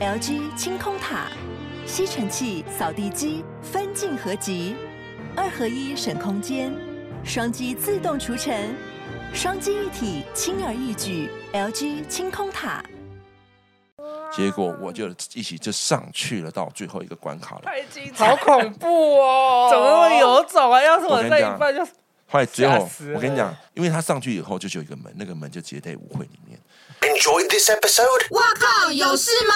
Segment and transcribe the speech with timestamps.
[0.00, 1.26] LG 清空塔，
[1.84, 4.74] 吸尘器、扫地机分镜合集，
[5.36, 6.72] 二合一省空间，
[7.22, 8.74] 双击自动除尘，
[9.34, 11.28] 双击一体轻而易举。
[11.52, 12.82] LG 清空塔。
[14.32, 17.62] 结果我就一起就上去了，到最后一个关卡了。
[17.64, 19.68] 太精彩，好恐怖哦！
[19.70, 20.82] 怎么那么有种啊？
[20.82, 21.84] 要是我在一半就。
[22.26, 26.58] 后来最后，我跟你讲，因为他上去以后就只有一个门，那个门就直接在舞会里面。
[27.02, 28.26] Enjoy this episode。
[28.30, 29.54] 哇靠，有事吗？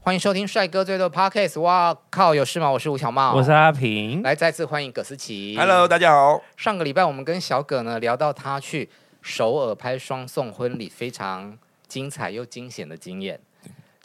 [0.00, 1.60] 欢迎收听帅哥最多 Podcast。
[1.60, 2.70] 哇靠，有事吗？
[2.70, 4.22] 我是吴小茂，我是阿平。
[4.22, 5.54] 来，再次欢迎葛思琪。
[5.58, 6.42] Hello，大家好。
[6.56, 8.88] 上个礼拜我们跟小葛呢聊到他去
[9.20, 13.38] 首尔拍双宋婚礼，非常精彩又惊险的经验。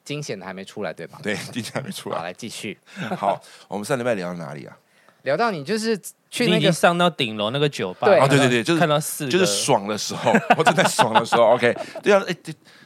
[0.03, 1.19] 惊险的还没出来对吧？
[1.23, 2.17] 对，惊险还没出来。
[2.17, 2.77] 好，来继续。
[3.17, 4.77] 好，我们上礼拜聊到哪里啊？
[5.21, 5.97] 聊到你就是
[6.31, 12.35] 去那个上到顶楼那个酒吧，对啊，对对对，就是看到四，就是爽的时候，我正在爽的时候，OK， 对啊，哎，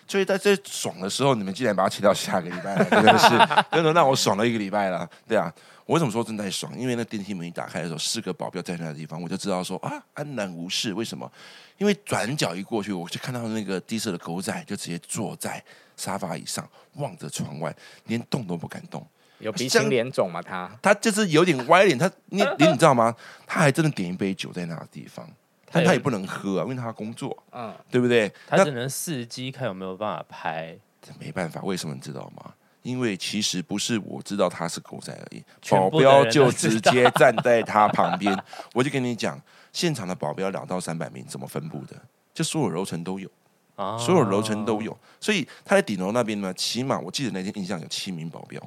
[0.08, 3.29] 所以在这爽的时候，你们竟然把它切到下个礼拜了，真的是，
[3.71, 5.54] 真的让我爽了一个礼拜了，对啊，
[5.85, 6.76] 我为什么说正在爽？
[6.77, 10.91] 因为那电梯门一打开的时候，四个保镖在那个地方，我就知道说啊，安然无事。
[10.93, 11.32] 为什么？
[11.77, 15.63] 因为转角一过去，我就看到那个低色的狗仔就直接坐在
[15.96, 19.05] 沙发椅上，望着窗外，连动都不敢动。
[19.40, 20.41] 有鼻青脸肿吗？
[20.41, 23.16] 他他就是有点歪脸，他你你你知道吗？
[23.46, 25.27] 他还真的点一杯酒在那个地方，
[25.72, 28.32] 但他也不能喝啊，因为他工作，嗯，对不对？
[28.48, 30.77] 他只能伺机看有没有办法拍。
[31.02, 32.54] 这没办法，为什么你知道吗？
[32.82, 38.36] 因为其实不是我知道他是狗仔而已，保镖就直接站在他旁边。
[38.74, 39.42] 我就跟你讲，
[39.74, 41.96] 现场的保镖两到三百名，怎么分布的？
[42.32, 43.27] 就所有楼层都有，
[43.98, 44.96] 所有楼层都有。
[45.20, 48.62] 所以他在顶楼那边呢，起码我记得那天印象有七名保镖。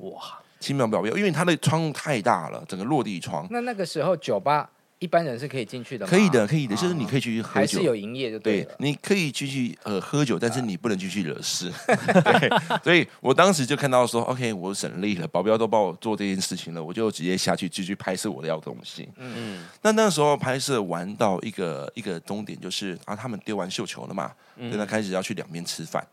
[0.00, 0.20] 哇，
[0.58, 3.46] 轻描表表，因为它的窗户太大了，整个落地窗。
[3.50, 4.70] 那那个时候酒吧
[5.02, 6.06] 一般人是可以进去的？
[6.06, 8.62] 可以的，可以的，就是你可以去喝酒，还是有营业就对。
[8.62, 11.68] 对，你可以继续呃喝酒，但是你不能继续惹事。
[12.22, 12.48] 对，
[12.84, 19.08] 所以我当时就看到说，OK，我省力了，保镖都帮我做这件事情了，我就直接下去继续拍摄我的要的东西。
[19.16, 19.64] 嗯嗯。
[19.82, 26.06] 那那时候拍摄完到一个一个终点，就是啊，他们丢完绣球了嘛，现在、嗯、开始要去两边吃饭。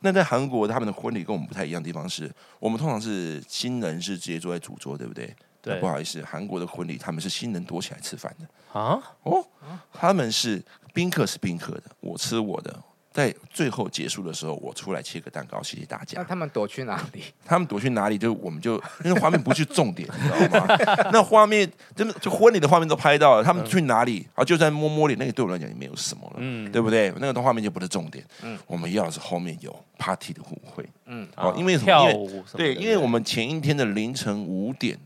[0.00, 2.30] 那在韩国，他们的婚礼跟我们不太一样的地方是，
[2.60, 5.34] 我们通常是新人是直接坐在主桌，对不对？
[5.72, 5.80] 对。
[5.80, 9.00] 不好意思，韩国的婚礼他们是新人躲起来吃饭的啊。
[9.22, 9.44] 哦，
[9.92, 10.62] 他们是
[10.94, 12.74] 宾客是宾客的，我吃我的。
[13.12, 16.18] 在最后结束的时候，我出来切个蛋糕，谢谢大家。
[16.18, 17.22] 那他们躲去哪里？
[17.46, 18.18] 他们躲去哪里？
[18.18, 20.76] 就我们就因为画面不是重点，你知道吗？
[21.10, 24.44] 那画面真的就婚礼的画面都拍到了，他们去哪里啊？
[24.44, 27.10] 就在摸摸脸，那个对我来讲也没有什么了，嗯，对不对？
[27.16, 28.22] 那个画面就不是重点。
[28.42, 31.84] 嗯，我们要的是后面有 party 的舞会，嗯，好，因为什么？
[31.86, 34.98] 跳舞对，因为我们前一天的凌晨五点，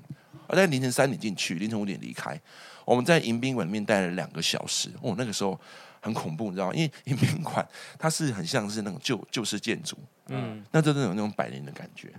[0.50, 2.38] 而在凌晨三点进去，凌晨五点离开，
[2.84, 4.90] 我们在迎宾馆里面待了两个小时。
[5.00, 5.58] 哦，那个时候。
[6.02, 6.72] 很恐怖，你知道吗？
[6.74, 7.68] 因为迎宾馆
[7.98, 12.10] 它是很像是那种旧旧式建筑，嗯，那真的有那种百年的感觉。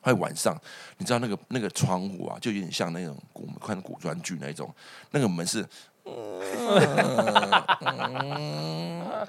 [0.00, 0.60] 还有晚上，
[0.98, 4.68] 你知道那个那个窗户啊，就有点像那种我们看古装剧那种，
[5.12, 5.62] 那个门是，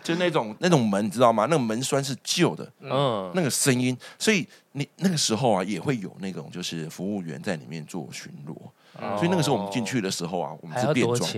[0.04, 1.46] 就那种那种门，你知道吗？
[1.48, 8.54] 那个门栓是旧的，嗯，那个声音，所以你那个时候啊，也会有那种就是服务员在里面做巡逻，
[9.00, 11.30] 哦、所以那个时候我们进去的时候啊，我们是变装，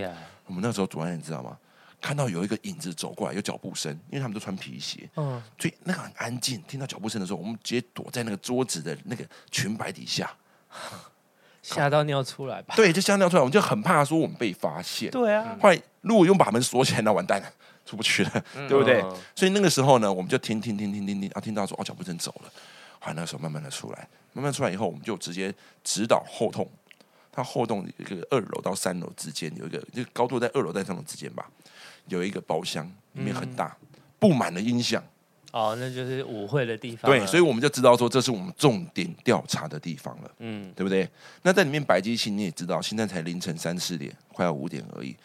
[0.47, 1.57] 我们那时候主任你知道吗？
[2.01, 6.62] 看到有一个影子走过来，有脚步声，因为他们都穿皮鞋，嗯，所以那个很安静。
[6.68, 10.31] 听到脚步声的时候，我们直接躲在那个桌子的那个裙摆底下，
[11.63, 12.75] 吓到尿出来吧？
[12.75, 15.09] 对，就吓尿出来，我们就很怕说我们被发现。
[15.09, 17.47] 对啊，后来如果用把门锁起来，那完蛋了，
[17.85, 19.01] 出不去了，嗯、对不对？
[19.01, 22.51] 嗯、所以那个时候呢，我们就听听听听听听，啊，听到说哦，脚步声走了，
[23.05, 26.67] 后来那个时候慢慢的出来，慢慢出来以后，我们就直接指导后洞。
[27.31, 31.47] 它后洞一个二楼到三楼之间有一个，就高度在二楼在三楼之间吧。
[32.07, 33.75] 有一个包厢，里面很大，
[34.17, 35.03] 布满了音响。
[35.51, 37.11] 哦，那就是舞会的地方。
[37.11, 40.31] 对，所以我们就知道说，这是我们重点调查的地方了。
[40.39, 41.07] 嗯，对不对？
[41.44, 45.15] 那在里面摆机器，你也知道，现在才凌晨三四点，快要五点而已。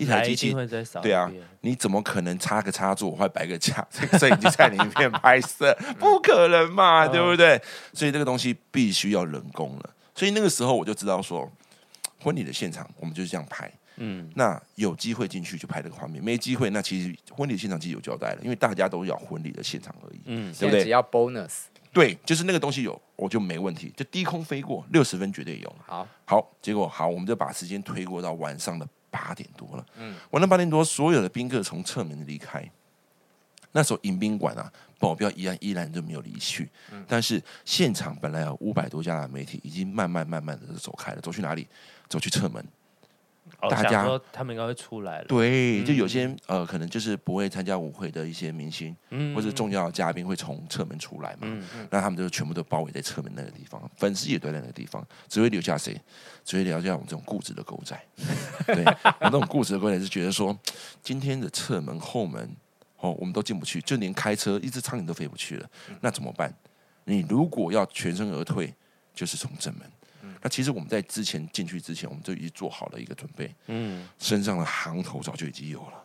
[0.00, 0.54] 一台机器，
[1.02, 1.30] 对啊，
[1.60, 5.76] 你怎么可能插个插座或摆个架， 这个摄影机在里面拍摄？
[6.00, 7.60] 不可能嘛，对不对？
[7.92, 9.90] 所以这个东西必须要人工了。
[10.14, 11.50] 所以那个时候我就知道说，
[12.22, 13.70] 婚礼的现场我们就是这样拍。
[14.02, 20.84] 嗯，那有机会进去就拍这个画面，没机会那其实婚礼现场其实有交代了，因为大家都要婚礼的现场而已，嗯，对不对？
[20.84, 25.76] 只要 bonus，对，就是那个东西有，我就没问题，就低空飞过六十分绝对有。
[25.86, 29.84] 好，好，结果好，我们就把时间推过到晚上的八点多了。
[29.98, 32.68] 嗯，晚上八点多，所有的宾客从侧门离开，
[33.72, 41.66] 那时候迎宾馆啊，保镖依然依然就没有离去，嗯，但是现场本来有五百多家的媒体已经慢慢慢慢的走开了，走去哪里？
[42.08, 42.64] 走去侧门。
[43.68, 45.24] 大家说他们应该会出来了。
[45.26, 51.38] 对，就有些呃，可能就是不会参加舞会的一些明星，嗯或者重要的嘉宾会从侧门出来嘛。
[51.42, 56.00] 嗯那他们就全部都包围在侧门那个地方，粉丝也都在那个地方，只会留下谁？
[56.44, 58.00] 只会留下我们这种固执的狗仔。
[58.66, 60.56] 对，我那种固执的狗仔是觉得说，
[61.02, 62.48] 今天的侧门后门
[62.98, 65.66] 哦，我们都进不去，就连开车一只苍蝇都飞不去了，
[66.00, 66.52] 那怎么办？
[67.04, 68.72] 你如果要全身而退，
[69.14, 69.82] 就是从正门。
[70.42, 76.02] 那其实我们在之前进去之前，我们就已经做好了一个准备，嗯，身上的行头早就已经有了。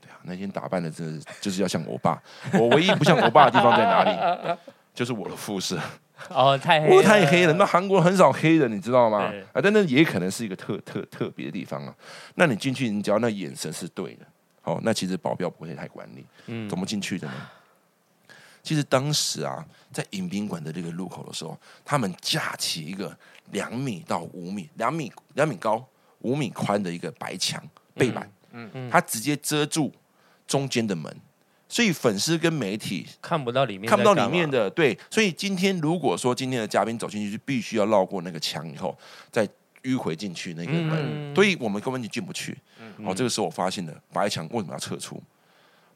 [0.00, 2.22] 对啊，那天打扮的真的就是要像欧巴。
[2.54, 4.58] 我唯一不像欧巴的地方在哪里？
[4.94, 5.80] 就是我的肤色，
[6.30, 7.52] 哦，太黑太黑了。
[7.52, 9.32] 那韩国很少黑人，你知道吗？
[9.52, 11.94] 啊，但那也可能是一个特特特别的地方啊。
[12.34, 14.26] 那你进去，你只要那眼神是对的，
[14.64, 16.24] 哦，那其实保镖不会太管你。
[16.46, 17.34] 嗯怎么进去的呢？
[18.60, 23.16] 其实当时啊，在迎宾馆的这个入口的时候，他们架起一个
[23.52, 25.86] 两米到五米、两米两米高、
[26.20, 27.62] 五米宽的一个白墙
[27.94, 29.92] 背板，嗯嗯它直接遮住
[30.46, 31.14] 中间的门，
[31.68, 34.50] 所以粉丝跟媒体看不到里面，看不到里面。
[34.50, 34.68] 的。
[34.70, 38.96] 对，所以今天如果说今天的嘉宾走进去，就必须要绕过那个墙以后，
[39.30, 39.48] 再
[39.82, 42.56] 迂回进去那个门，嗯所以我们根本就进不去。
[42.80, 45.22] 嗯哦，这个时候我发现了白墙为什么要撤出？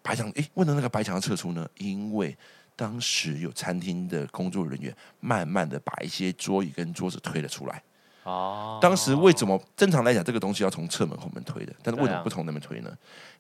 [0.03, 1.69] 白墙，诶，为什么那个白墙要撤出呢？
[1.77, 2.37] 因为
[2.75, 7.83] 当时有餐厅的工作人员慢慢的把一些桌椅跟桌子推了出来。
[8.25, 11.73] 哦，当时为什么正常来讲这个东西要从侧门后门推的？
[11.83, 12.97] 但是为什么不从那边推呢？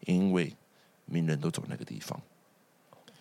[0.06, 0.52] 因为
[1.04, 2.20] 名人都走那个地方，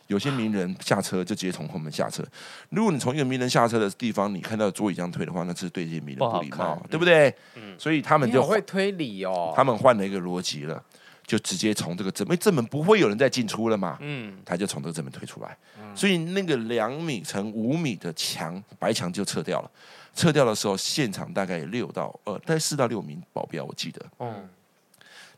[0.08, 2.24] 有些名人下车就直接从后门下车。
[2.70, 7.34] 如果你从一个名人下车的地方，你看到桌椅这样推的话，那是对这些名人不礼貌看，对不对？
[7.56, 9.54] 嗯所以他们就好会推理哦。
[9.56, 10.84] 他们换了一个逻辑了，
[11.32, 15.58] 就直接从这个正门，正门不会有人再进出了嘛，嗯，他就从这个正门推出来，
[15.96, 19.72] 所以那个两米乘五米的墙白墙就撤掉了。
[20.14, 24.06] 撤掉的时候，现场大概有六到呃，大概四到六名保镖，我记得。
[24.20, 24.46] 嗯，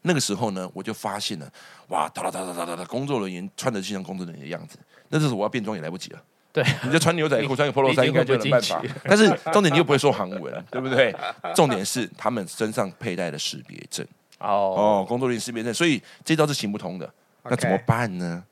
[0.01, 1.47] 那个时候呢，我就发现了，
[1.89, 4.79] 哇，哒哒哒哒哒哒哒，工作人员穿的就像工作人员的样子。
[5.09, 6.23] 那这时候我要变装也来不及了。
[6.51, 8.81] 对，你就穿牛仔裤、 穿个 polo 衫，应该就有办法。
[9.03, 11.15] 但是重点你又不会说韩文，对不对？
[11.53, 14.03] 重点是他们身上佩戴的识别证。
[14.43, 17.11] 哦，哦，工作人员识别证，所以这招是行不通的。
[17.43, 18.43] 那怎么办呢？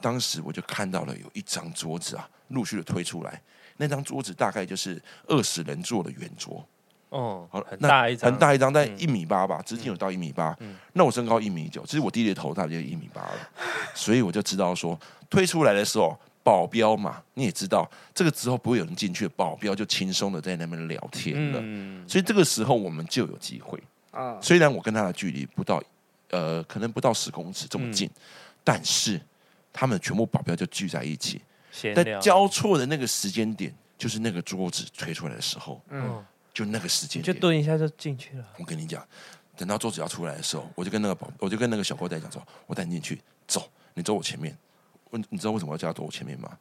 [0.00, 3.40] 当时我就看到了有一张桌子啊，陆续的推出来。
[3.76, 6.64] 那张桌子大概就是二十人坐的圆桌，
[7.08, 10.56] 哦，好，很那大一张，很大一张，在嗯一米八吧，直径有到一米八。
[10.92, 13.50] 那我身高一米九，其实我低着头大概就一米八了，
[13.94, 14.98] 所以我就知道说，
[15.30, 21.60] 推出来的时候，保镖嘛，你也知道，这个之后不会有人进去，保镖就轻松的在那边聊天了。
[21.62, 23.80] 嗯，所以这个时候我们就有机会。
[24.12, 25.82] 啊，虽然我跟他的距离不到，
[26.30, 28.08] 呃，可能不到十公尺这么近，
[28.62, 29.20] 但是
[29.72, 31.42] 他们全部保镖就聚在一起，
[31.72, 36.24] 在闲聊交错的那个时间点，就是那个桌子推出来的时候，嗯，
[36.54, 37.40] 就那个时间就点。
[37.40, 38.46] 蹲一下就进去了。
[38.58, 39.06] 我跟你讲，
[39.56, 44.56] 等到桌子要出来的时候，我就跟那个保，我就跟那个小狗仔讲说，我带你进去，走，你走我前面。
[45.10, 46.56] 问你知道为什么要叫他走我前面吗？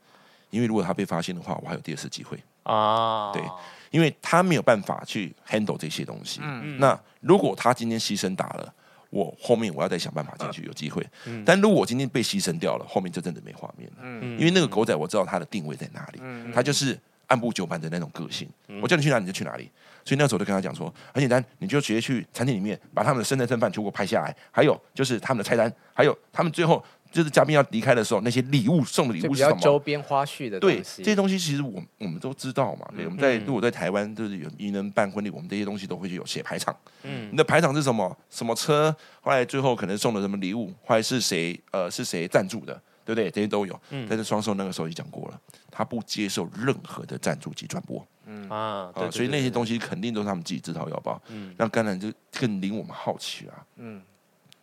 [0.49, 2.37] 因为如果他被发现的话，我还有第二次机会。
[2.63, 3.41] 啊，对
[3.89, 6.39] 因为他没有办法去 handle 这些东西。
[6.43, 8.73] 嗯那如果他今天牺牲打了，
[9.09, 11.05] 我后面我要再想办法进去，有机会。
[11.45, 13.97] 但如果我今天被牺牲掉了，后面就真的没画面了。
[14.01, 16.97] 嗯因为那个狗仔我知道他的定位在哪里，嗯他就是
[17.27, 18.49] 按部就班的那种个性。
[18.81, 19.69] 我叫你去哪你就去哪里。
[20.03, 29.59] 所以那时候我就跟他讲说，很简单，你就直接去餐厅里面把他们的生菜剩饭全部拍下来，还有就是他们的菜单，还有他们最后就是嘉宾要离开的时候那些礼物送的礼物是什么？
[29.59, 31.03] 周边花絮的对东西。
[31.03, 32.87] 这些东西，其实我我们都知道嘛。
[32.95, 36.75] 对，我们在嗯如果在台湾就是有艺人办婚礼，我们这些东西都会去有写排场。
[37.03, 38.17] 嗯你的排场是什么？
[38.29, 38.95] 什么车？
[39.19, 40.73] 后来最后可能送了什么礼物？
[40.85, 41.59] 后来是谁？
[41.71, 42.73] 呃，是谁赞助的？
[43.03, 43.29] 对不对？
[43.31, 43.77] 这些都有。
[43.89, 48.05] 嗯但是双寿那个时候已经讲过了，他不接受任何的赞助及转播
[48.47, 51.21] 啊，啊，所以那些东西，西肯定都是他们自己自掏腰包。
[51.29, 53.65] 嗯那当然就更令我们好奇啊。
[53.77, 54.01] 嗯，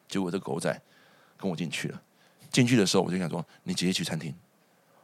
[0.09, 0.81] 结果这狗仔
[1.37, 2.01] 跟我进去了，
[2.59, 4.35] 进去的时候我就想说，你直接去餐厅。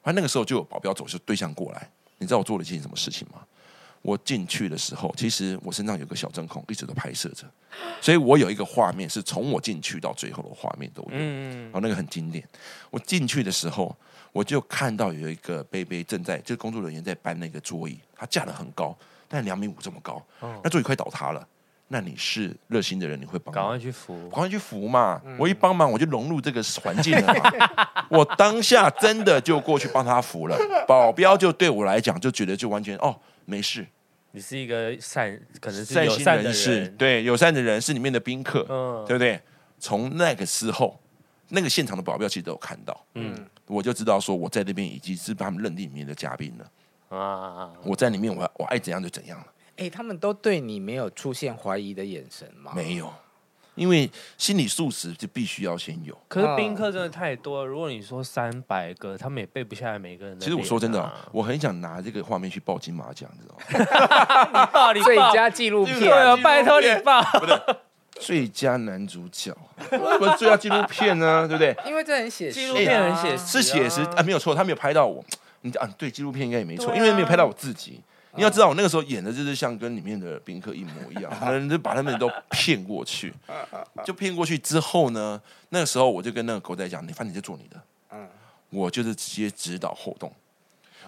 [0.02, 3.46] 他那个时候就有保镖走是对象过来，你知道我做了一件什么事情吗？
[4.02, 7.48] 我进去的时候，其实我身上有个小针孔，一直都拍摄着，
[8.00, 12.44] 所以我有一个画面是从我进去到最后的画面都有，嗯然后那个很经典。
[12.90, 13.96] 我进去的时候，
[14.32, 21.46] 我就看到有一个贝贝正在，就是工作人员在搬那个桌椅，他架得很高，但两米五这么高，哦那桌椅快倒塌了。
[21.88, 24.14] 那你是热心的人，你会帮赶忙快去扶。
[24.22, 25.20] 赶，快去扶嘛！
[25.38, 28.06] 我一帮忙，我就融入这个环境了嘛。
[28.08, 33.14] 我当下真的就过去帮他扶了，保镖就对我来讲就觉得就完全哦
[33.44, 33.86] 没事，
[34.32, 36.54] 你是一个善，可能是善心友善的人。
[36.54, 39.04] 士，人，对友善的人是里面的宾客，嗯。
[39.06, 39.40] 对不对？
[39.78, 40.98] 从那个时候，
[41.50, 43.34] 那个现场的保镖其实都有看到，嗯。
[43.66, 47.16] 我就知道说我在那边已经是把他们认定里面的嘉宾了。
[47.16, 52.72] 啊，我在里面我，我爱怎样就怎样了，哎，他们都对你没有出现怀疑的眼神吗？
[52.74, 53.12] 没有。
[53.74, 56.16] 因为心理素质就必须要先有。
[56.28, 60.46] 可是宾客真的太多了，如果你说三百个，他们也背不下来每个人的、啊。
[60.46, 63.56] 其实我说真的，我很想拿这个画面去报金马奖，知道
[64.70, 64.92] 吗？
[64.94, 67.20] 你报，你报最佳纪录片，对啊，拜托你报。
[68.20, 69.52] 最佳男主角，
[69.90, 71.48] 不是最佳纪录片呢？
[71.48, 71.76] 对不对？
[71.84, 75.24] 因为这很写实，纪录片很写实、啊，是写实啊，没有错，他没有拍到我。
[75.62, 78.00] 你啊，对，纪录片应该也没错、啊，因为没有拍到我自己。
[78.36, 83.32] 你要知道，我那个时候演的就是像跟里面的宾客一模一样，可能就把他们都骗过去。
[84.04, 87.80] 就骗过去之后呢，那个时候我就跟那个狗仔讲：“你反正你就做你的，
[88.12, 88.28] 嗯
[88.70, 90.32] 我就是直接指导后动。”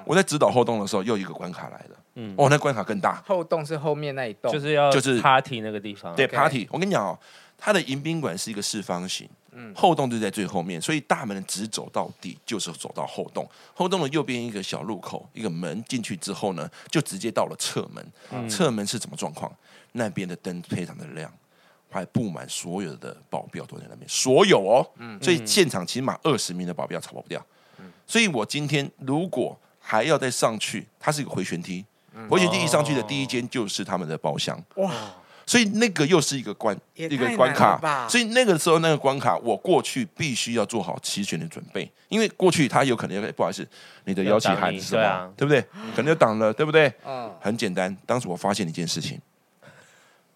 [0.05, 1.97] 我在指导后动的时候，又一个关卡来了。
[2.15, 3.21] 嗯，哦，那关卡更大。
[3.27, 6.15] 后动是后面那一栋，就是要就是 party 那个地方。
[6.15, 6.69] 对，party。
[6.71, 7.19] 我跟你讲哦，
[7.59, 9.29] 它的迎宾馆是一个四方形。
[9.59, 13.49] 嗯，后洞就在最后面，所以大门直走到底就是走到后洞。
[13.75, 18.07] 后洞的右边一个小路口，一个门进去之后呢，就直接到了侧门。
[18.31, 19.51] 嗯，侧门是什么状况？
[19.93, 21.33] 那边的灯非常的亮，
[21.89, 24.87] 还布满所有的保镖都在那边，所有哦。
[24.99, 27.43] 嗯，所以现场起码二十名的保镖跑不掉。
[27.79, 31.83] 嗯，所以我今天如果还要再上去，它是一个回旋梯，
[32.29, 34.63] 回旋梯一上去的第一间就是他们的包厢。
[34.75, 34.93] 哇！
[35.47, 43.67] 所以那个又是一个关一个关卡，所以那个时候那个关卡，我过去必须要做好齐全的准备，因为过去他有可能要不好意思，
[44.05, 45.01] 你的邀请函是什么？
[45.01, 45.63] 对啊，对不对？
[45.95, 46.93] 可能就挡了，对不对？
[47.07, 47.97] 嗯，很简单。
[48.05, 49.21] 当时我发现一件事情，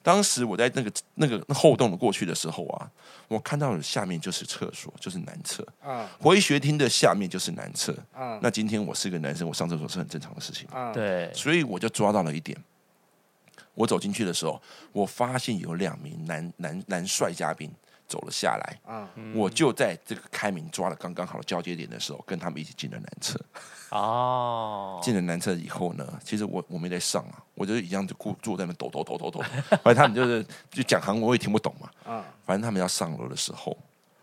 [0.00, 2.88] 当时我在那个那个后洞的过去的时候啊，
[3.26, 5.66] 我看到了下面就是厕所，就是男厕。
[5.84, 7.92] 嗯，回学厅的下面就是男厕。
[8.16, 10.68] 嗯，那今天我是个男生，我上厕所是很正常的事情。
[10.72, 12.56] 嗯，对，所以我就抓到了一点。
[13.80, 14.60] 我走进去的时候，
[14.92, 17.70] 我发现有两名男男男帅嘉宾
[18.06, 18.80] 走了下来。
[19.16, 23.40] 嗯，我就在这个开明抓了刚刚好的交接点的时候，跟他们一起进了男厕。
[23.88, 29.40] 哦，进了男厕以后呢，其实我我没在上啊，我就一样就坐坐在那抖抖抖抖抖。
[29.82, 31.90] 反正他们就是就讲韩文，我也听不懂嘛。
[32.06, 33.76] 嗯，反正他们要上楼的时候，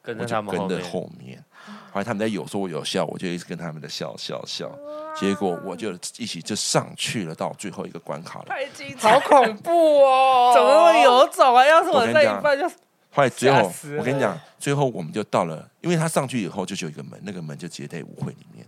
[0.07, 1.43] 跟着他们跟着后面。
[1.91, 4.71] 后来他们在有说有笑，我就一直跟他们的笑笑笑，
[5.19, 8.45] 结果我就一起就上去了，到最后一个关卡了。
[8.47, 10.51] 太精彩，好恐怖哦！
[10.55, 11.65] 怎么会有种啊？
[11.65, 12.69] 要是我在一半就……
[13.11, 18.65] 后来最后我跟你讲，最后我们就到了，因为他上去以后就只有一个门，那个门就直接在舞会里面，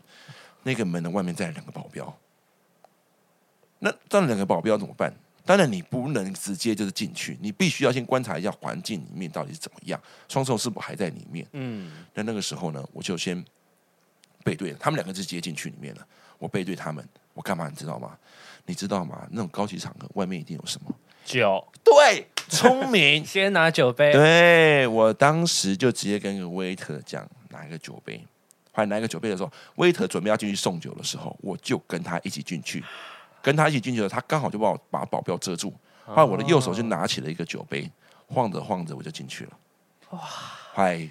[0.64, 2.14] 那个门的外面站了两个保镖。
[3.80, 5.14] 那站了两个保镖怎么办？
[5.50, 11.44] 当然，你不能直接就是进去，你必须要先观察一下环境里面到底是怎么样，双手是不是还在里面？
[11.54, 13.44] 嗯，那那个时候呢，我就先
[14.44, 16.06] 背对了，他们两个就直接进去里面了。
[16.38, 17.04] 我背对他们，
[17.34, 17.68] 我干嘛？
[17.68, 18.16] 你知道吗？
[18.68, 19.28] 你知道吗？
[19.32, 21.68] 那种高级场合外面一定有什么酒？
[21.84, 24.14] 对，聪明， 先拿酒杯。
[24.14, 28.24] 对，我当时就直接跟一个 waiter 讲拿一个酒杯，
[28.72, 32.84] 后来拿一个酒杯的时候，waiter 准备要进去送酒的时候，我就跟他一起进去。
[33.42, 35.74] 跟他一起进去的，他刚好就把我把保镖遮住，
[36.06, 37.90] 后来我的右手就拿起了一个酒杯，
[38.28, 39.52] 晃着晃着我就进去了。
[40.12, 40.20] 哇！
[40.74, 41.08] 嗨，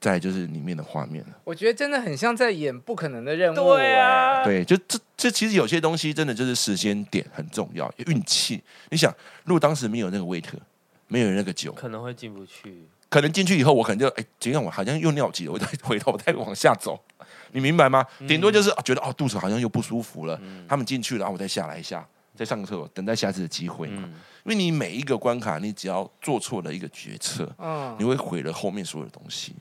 [0.00, 1.30] 再就是里面的画面了。
[1.44, 3.54] 我觉得真的很像在演不可能的任务。
[3.54, 8.62] 对啊，对，就这这其实有些东西真的就是时间点很重要，运气。
[8.90, 9.14] 你想，
[9.44, 10.58] 如果当时没有那个 waiter，
[11.08, 12.86] 没有那个酒，可能会进不去。
[13.08, 16.98] 可能进去以后，我可能就哎，尽管我好像又尿急了，我再回头再往下走。
[17.52, 18.04] 你明白吗？
[18.26, 20.38] 顶多就是觉得哦，肚子好像又不舒服了。
[20.42, 24.02] 嗯、他们进去了，我再下来一下，再上个厕所，等待下次的机会嘛。
[24.04, 24.10] 嗯、
[24.44, 29.54] 因为你每一个关卡，你只要做错了一个决策，嗯、你会毁了后面所有的东西。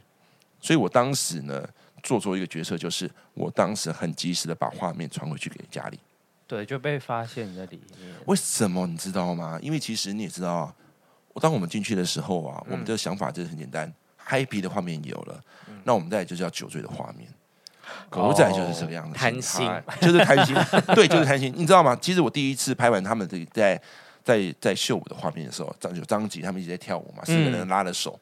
[0.59, 1.67] 所以我当时呢，
[2.01, 5.99] 做错一个决策，就是我当时很及时的把画面传回去给家里。
[6.47, 8.13] 对，就被发现在里面。
[8.25, 9.59] 为什么你知道吗？
[9.61, 10.75] 因为其实你也知道啊，
[11.33, 13.93] 我当我们进去的时候啊，我们的想法就是很简单
[14.25, 17.27] ，happy 的画面有了，嗯、那我们再来就是要酒醉的画面。
[18.09, 19.69] 狗仔就是这个样子，贪心
[20.01, 20.55] 就是贪心，
[20.95, 21.53] 对，就是贪心。
[21.55, 21.97] 你知道吗？
[22.01, 23.81] 其实我第一次拍完他们的在
[24.23, 28.19] 在在秀舞的画面的时候，张九张吉他们一直在跳舞嘛，四个人拉着手，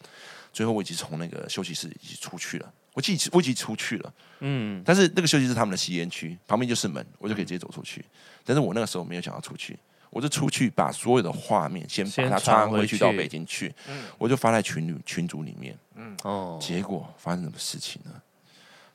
[0.54, 8.04] 最后我已经从那个休息室已经出去了，我记我已经出去了，嗯，但是那个休息室他们的吸烟区旁边就是门，我就可以直接走出去。
[8.46, 9.78] 但是我那个时候没有想要出去，
[10.10, 13.74] 我就出去把所有的画面先把它传回去到北京去，
[14.18, 18.12] 我就发在群里群组里面，嗯哦，结果发生什么事情呢？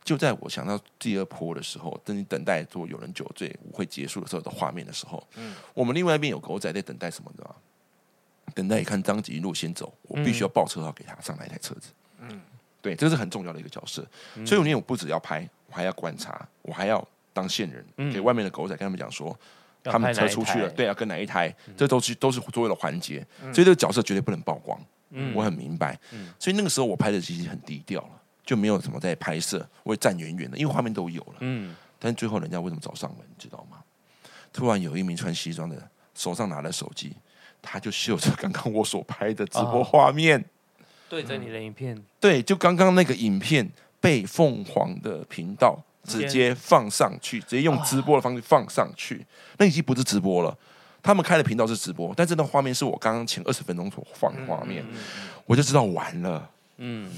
[0.04, 7.54] 就在我想到第二波的时候，等你等待说有人酒醉舞会结束的时候的画面的时候，嗯，我们另外一边有狗仔在等待什么的，
[8.54, 11.88] 等待一看张吉一路先走，我必须要报车号给他上来一台车子，
[12.20, 12.38] 嗯，
[12.82, 19.34] 对，这是很重要的一个角色，嗯、所以我不只要拍，我还要观察，我还要当线人，嗯、给外面的狗仔跟他们讲说，
[19.82, 24.78] 他们车出去了，对，啊跟哪一台，嗯、这都是都是所有的环节，所以这个角色绝对不能曝光，
[25.12, 28.20] 嗯，我很明白，嗯，所以那个时候我拍的其实很低调了。
[28.44, 31.34] 就没有什么在拍摄，我会站远远的，因为画面都有了。
[31.40, 33.78] 嗯，但是最后人家为什么找上门，你知道吗？
[34.52, 35.76] 突然有一名穿西装的，
[36.14, 37.12] 手上拿了手机，
[37.60, 40.44] 他就秀着刚刚我所拍的直播画面。
[41.08, 43.68] 对着你的影片，对，就刚刚那个影片
[44.00, 49.24] 被凤凰的频道直接放上去，直接用直播的方式放上去，
[49.58, 50.56] 那已经不是直播了。
[51.02, 54.84] 他们开的频道是直播，但这段画面是我刚刚前二十分钟所放的画面，
[55.46, 56.50] 我就知道完了。
[56.78, 57.10] 嗯。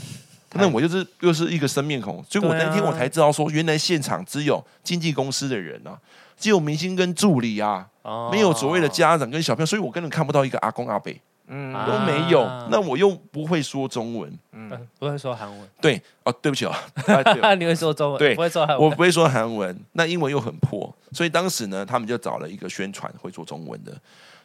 [0.52, 5.98] 那我就是又是一个生面孔，所以我那天我才知道说，原来现场只有经纪公司的人啊，
[6.38, 7.86] 只有明星跟助理啊，
[8.30, 11.12] 没有所谓的家长跟小朋友，所以我根本看不到一个阿公阿伯，
[11.48, 12.42] 嗯，都没有。
[12.70, 16.74] 那我又不会说中文，嗯，不会说韩文，对，哦，对不起哦，
[17.58, 23.92] 你会说中文，对，不会说韩文，我不会说韩文，那英文又很破，所以当时呢，他们就找了一个宣传会说中文的。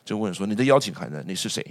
[0.03, 1.23] 就问说：“你的邀请函呢？
[1.27, 1.63] 你是谁？”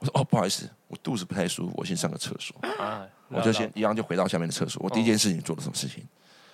[0.00, 2.56] 我说：“哦，不好意思，我肚子不太舒服，我先上个厕所。
[2.82, 4.80] 啊”我就先一样就回到下面的厕所。
[4.84, 6.04] 我第一件事情做了什么事情？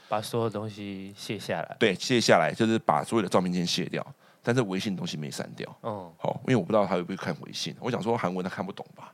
[0.08, 1.76] 把所有东西卸下来。
[1.78, 4.06] 对，卸下来就是把所有的照片先卸掉，
[4.42, 5.66] 但是微信的东西没删掉。
[5.82, 7.74] 嗯，好，因为我不知道他会不会看微信。
[7.80, 9.12] 我想说韩文他看不懂吧？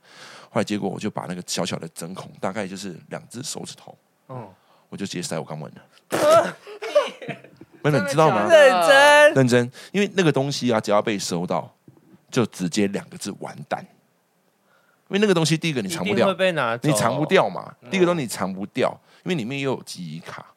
[0.50, 3.96] 后来结果我就把那个小小的针孔，大概就是两只手指头，
[4.28, 4.48] 嗯，
[4.88, 5.82] 我就直接塞我肛门了。
[7.82, 8.46] 真的，你知道吗？
[8.48, 11.74] 认真，认真，因为那个东西啊，只要被收到。
[12.30, 13.82] 就直接两个字完蛋，
[15.08, 16.26] 因为那个东西，第一个你藏不掉，
[16.82, 17.74] 你藏不掉嘛。
[17.90, 18.90] 第一个东西你藏不掉，
[19.24, 20.54] 因为里面又有记忆卡，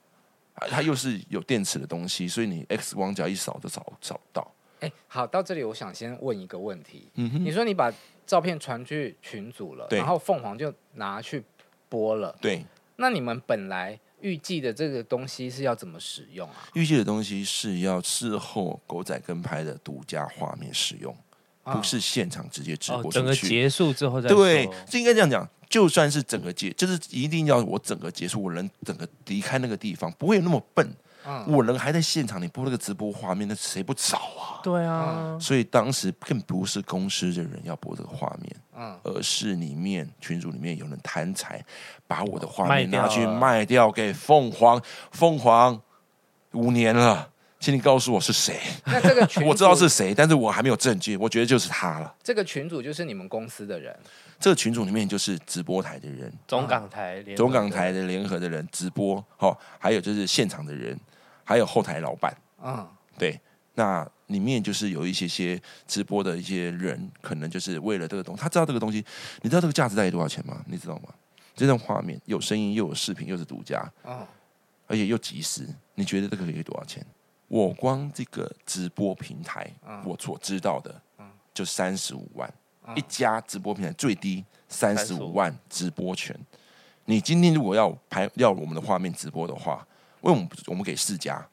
[0.56, 4.46] 它又是有电池的东西，所以你 X 光只要一扫就找找到。
[4.82, 7.08] 哎，好，到这里我想先问一个问题。
[7.16, 7.94] 嗯哼，你说你把
[8.28, 11.42] 照片传去群组了，然后凤凰就拿去
[11.88, 12.36] 播了。
[12.42, 12.66] 对，
[12.98, 16.68] 那你们本来预计的这个东西是要怎么使用啊？
[16.74, 21.16] 预计的东西是要事后狗仔跟拍的独家画面使用。
[21.64, 25.48] 不是现场直接直播出去，整个结束之后再对，是应该这样讲。
[25.70, 30.86] 就算是整个结，就是一定要我整个结束，我人整个离开那个地方，不会有那么笨。
[31.48, 34.60] 我人还在现场，你播那个直播画面，那谁不找啊？
[34.62, 35.38] 对啊。
[35.40, 41.64] 所以当时更不是公司的人要播这个画面，而是里面群组里面有人贪财，
[42.06, 44.82] 把我的画面拿去卖掉给凤凰。
[45.12, 45.82] 凤凰
[46.52, 47.31] 五年了。
[47.62, 48.60] 请你告诉我是谁？
[48.86, 51.16] 那这个 群我知道是谁，但是我还没有证据。
[51.16, 52.14] 我觉得就是他了。
[52.24, 53.96] 这个群主就是你们公司的人。
[54.40, 61.00] 这个群组里面就是直播台的人，中港台、中港台的联合的人直播，哦，还有就是现场的人，
[61.44, 62.36] 还有后台老板。
[62.64, 63.40] 嗯，对，
[63.76, 69.06] 那里面就是有一些些直播的一些人，可能就是为了这个东西，他知道这个东西，
[69.44, 70.64] 你知道这个价值大概多少钱吗？
[70.66, 71.10] 你知道吗？
[71.56, 73.88] 这段画面有声音，又有视频，又是独家，
[74.88, 77.06] 而且又及时，你觉得这个可以多少钱？
[77.52, 79.70] 我光这个直播平台，
[80.06, 81.02] 我所知道的，
[81.54, 82.50] 就三十五万
[82.96, 86.34] 一家直播平台，最低三十五万直播权。
[87.04, 89.86] 你今天如果要拍要我们的画面直播的话，
[90.22, 91.46] 因为我们我们给四家，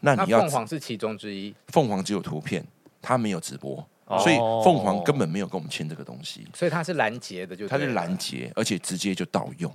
[0.00, 2.66] 那你要凤凰是其中之一，凤凰只有图片，
[3.02, 3.86] 它没有直播，
[4.20, 9.70] 所以凤凰根本没有跟我们签这个东西，所以它是拦截的，就它是拦截，而且直接就盗用，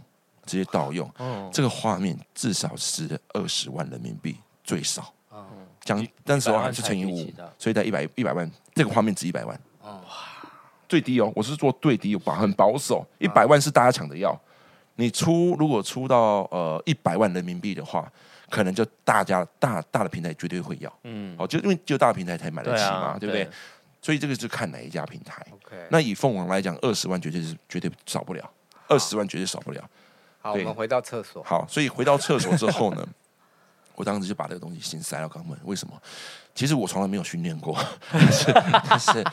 [0.48, 1.08] 直接盗用。
[1.54, 5.14] 这个画面至少是二十万人民币最少。
[5.90, 9.60] 讲那时候还是乘以五，所以在一百一百万，这个画面值一百万。
[9.82, 10.00] 哇，
[10.88, 14.40] 最低哦，我是做最低吧，很保守，一百万是大家抢着要。
[14.98, 18.08] 你出如果出到呃一百万人民币的话，
[18.52, 20.94] 可能就大家大大的平台绝对会要。
[21.06, 23.50] 嗯，哦，就因为就大的平台才买得起嘛，对不对？
[24.00, 25.44] 所以这个就看哪一家平台。
[25.90, 28.48] 那以凤凰来讲，二十万绝对是绝对少不了，
[28.88, 29.84] 二十万绝对少不了。
[30.40, 31.42] 好，我们回到厕所。
[31.44, 33.08] 好，所以回到厕所之后呢？
[34.00, 35.94] 我当时就把这个东西先塞到肛门，为什么？
[36.56, 37.78] 其实我从来没有训练过，
[38.10, 38.46] 但是，
[38.90, 39.24] 但是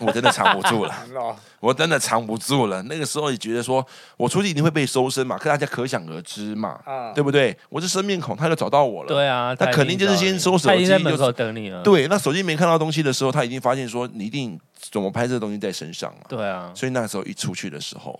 [0.00, 0.92] 我真的藏不住了，
[1.60, 2.82] 我真的藏不住了。
[2.82, 6.80] 那个时候也觉得说，我出去一定会被搜身嘛，可大家可想而知嘛，
[7.14, 7.56] 对不对？
[7.68, 11.84] 我是生面孔，他就找到我了，对啊，他肯定就是先搜手机，在门口等你了。
[11.84, 14.58] 对，那手机没看到东西的时候，他已经发现说你一定
[14.90, 18.18] 怎么拍这个东西在身上嘛，对啊，所以那时候一出去的时候。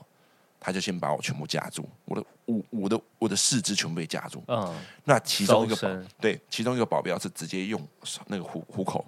[0.67, 4.43] 他就先把我全部夹住，我的五我的我的四肢全部被夹住。
[4.49, 4.75] 嗯，
[5.05, 7.87] 那其中一个保对，其中一个保镖是直接用
[8.29, 9.05] 那个虎虎口，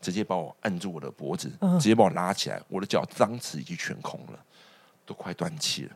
[0.00, 4.44] 直接把我按住我的脖子，直接把我拉起来，我的脚当时已经全空了，
[5.04, 5.92] 都快断气了。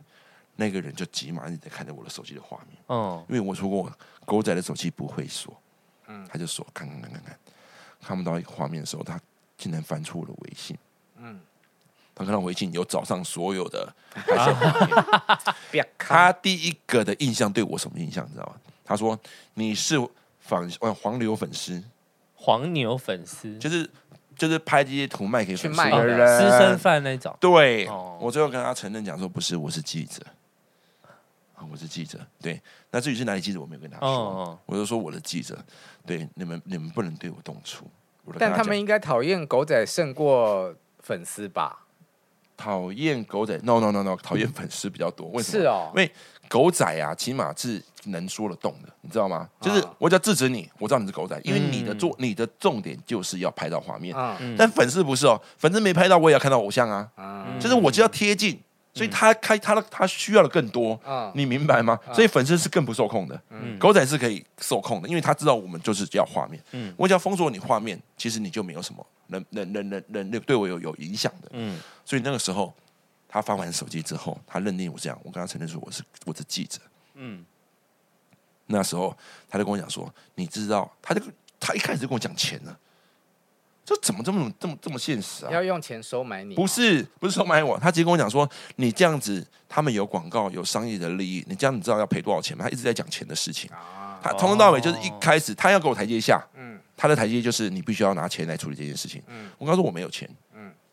[0.55, 2.77] 那个人就急忙一直在看着我的手机的画面。
[2.87, 3.91] 嗯，因为我说过
[4.25, 5.61] 狗仔的手机不会锁，
[6.07, 7.37] 嗯，他就锁，看看看看看，
[8.01, 9.19] 看不到一个画面的时候，他
[9.57, 10.77] 竟然翻出我的微信。
[12.25, 18.25] 看到微信有早上所有的拍摄画面， 他第一个的印象对我什么印象？
[18.25, 18.53] 你知道吗？
[18.83, 19.17] 他说
[19.53, 19.95] 你是
[20.39, 20.69] 仿
[21.01, 21.81] 黄牛粉丝，
[22.35, 23.89] 黄牛粉丝就是
[24.35, 27.35] 就是拍这些图卖给粉丝的人，私生饭那种。
[27.39, 27.87] 对，
[28.19, 30.21] 我最后跟他承认讲说不是，我是记者，
[31.71, 32.19] 我是记者。
[32.41, 35.57] 对，那至于是哪里记者，我没有跟他说，我就说我的记者。
[36.05, 37.85] 对，你们你们不能对我动粗。
[38.37, 41.80] 但他们应该讨厌狗仔胜过粉丝吧？
[42.61, 45.27] 讨厌狗仔，no no no no，讨厌粉丝比较多。
[45.29, 45.63] 为什么？
[45.63, 46.11] 是哦因为
[46.47, 49.49] 狗仔啊，起码是能说得动的，你知道吗？
[49.59, 54.15] 就是我只要制止你，我知道你是狗仔，因为你的做你的重点就是要拍到画面。
[54.39, 57.09] 嗯但粉丝不是哦，粉丝没拍到，我也要看到偶像啊。
[57.17, 58.59] 嗯就是我就要贴近，
[58.93, 61.97] 所以他开他的他需要的更多，嗯你明白吗？
[62.13, 63.41] 所以粉丝是更不受控的，
[63.79, 66.61] 狗仔是可以受控的，因为他知道我们就是要画面，
[66.97, 71.49] 我只要封锁你画面，其实你就没有什么能能能能能对我有有影响的，
[72.05, 72.73] 所以那个时候
[73.29, 76.79] 他发完手机之后，他认定我这样，我跟他承认说我是我是记者，
[78.67, 79.17] 那时候
[79.49, 81.21] 他就跟我讲说，你知道，他就
[81.59, 82.77] 他一开始就跟我讲钱了，
[83.83, 85.51] 这怎么这么这么这么现实啊？
[85.51, 92.63] 要用钱收买你，不是不是收买我，他直接跟我讲说，你这样子，他们有广告有商业的利益，你这样你知道要赔多少钱吗？
[92.65, 93.69] 他一直在讲钱的事情，
[94.21, 96.79] 他从头到尾就是一开始他要给我台阶下，嗯。
[96.95, 99.19] 他的台阶就是你必须要拿钱来处理这件事情。
[99.57, 100.29] 我跟他说我没有钱，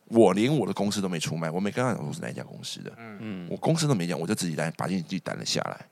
[0.07, 3.47] 我连我的公司都没出卖，我没跟他讲我是哪一家公司的，嗯。
[3.51, 5.87] 我公司都没讲，我就自己来把自己单了下来。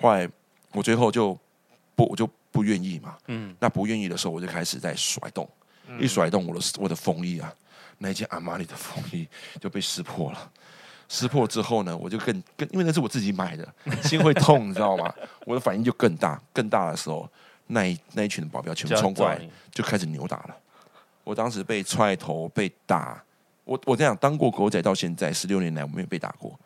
[0.00, 0.26] 后来
[0.72, 1.38] 我最后就
[1.94, 3.54] 不我就不愿意嘛，嗯。
[3.60, 5.46] 那不愿意的时候我就开始在甩动。
[5.98, 7.52] 一甩动我的我的风衣啊，
[7.98, 9.26] 那件阿玛尼的风衣
[9.60, 10.50] 就被撕破了。
[11.08, 13.66] 撕破之后呢，我就更更，因为那是我自己买的，
[14.04, 15.12] 心会痛，你知道吗？
[15.44, 17.28] 我的反应就更大，更大的时候，
[17.66, 19.40] 那一那一群保镖全部冲过来，
[19.72, 20.56] 就开始扭打了。
[21.24, 23.20] 我当时被踹头，被打。
[23.64, 26.56] 我我这样当过狗仔到现在十六年来，我没有被打过。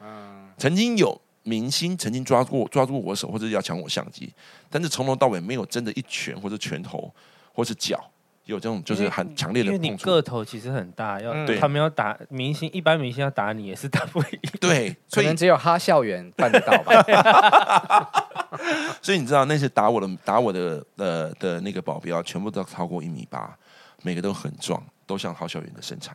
[0.59, 4.31] 曾经有明星曾经抓过抓住我手，或者要抢我相机，
[4.69, 7.11] 但是从头到尾没有真的一拳或者拳头
[7.55, 8.11] 或是脚。
[8.45, 14.39] 有这种就是很强烈的，因为你个头其实很大，要对他们要打明星，一般明星要打你也是打不赢。
[14.61, 18.13] 对， 所以可能只有哈校园办得到吧。
[19.01, 23.57] 所以你知道那些打我的打我的呃的那个保镖，全部都超过一米八，
[24.03, 26.15] 每个都很壮，都像郝小云的身材，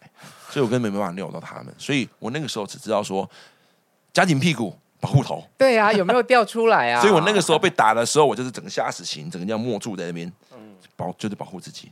[0.50, 1.74] 所以我根本没办法撩到他们。
[1.78, 3.30] 所以我那个时候只知道说，
[4.14, 5.44] 夹紧屁股保护头。
[5.58, 7.02] 对啊，有没有掉出来啊？
[7.02, 10.32] 所以我那个时候被打的时候，我就是整个吓死型，整个这样默住在那边。
[11.00, 11.92] 保就是保护自己，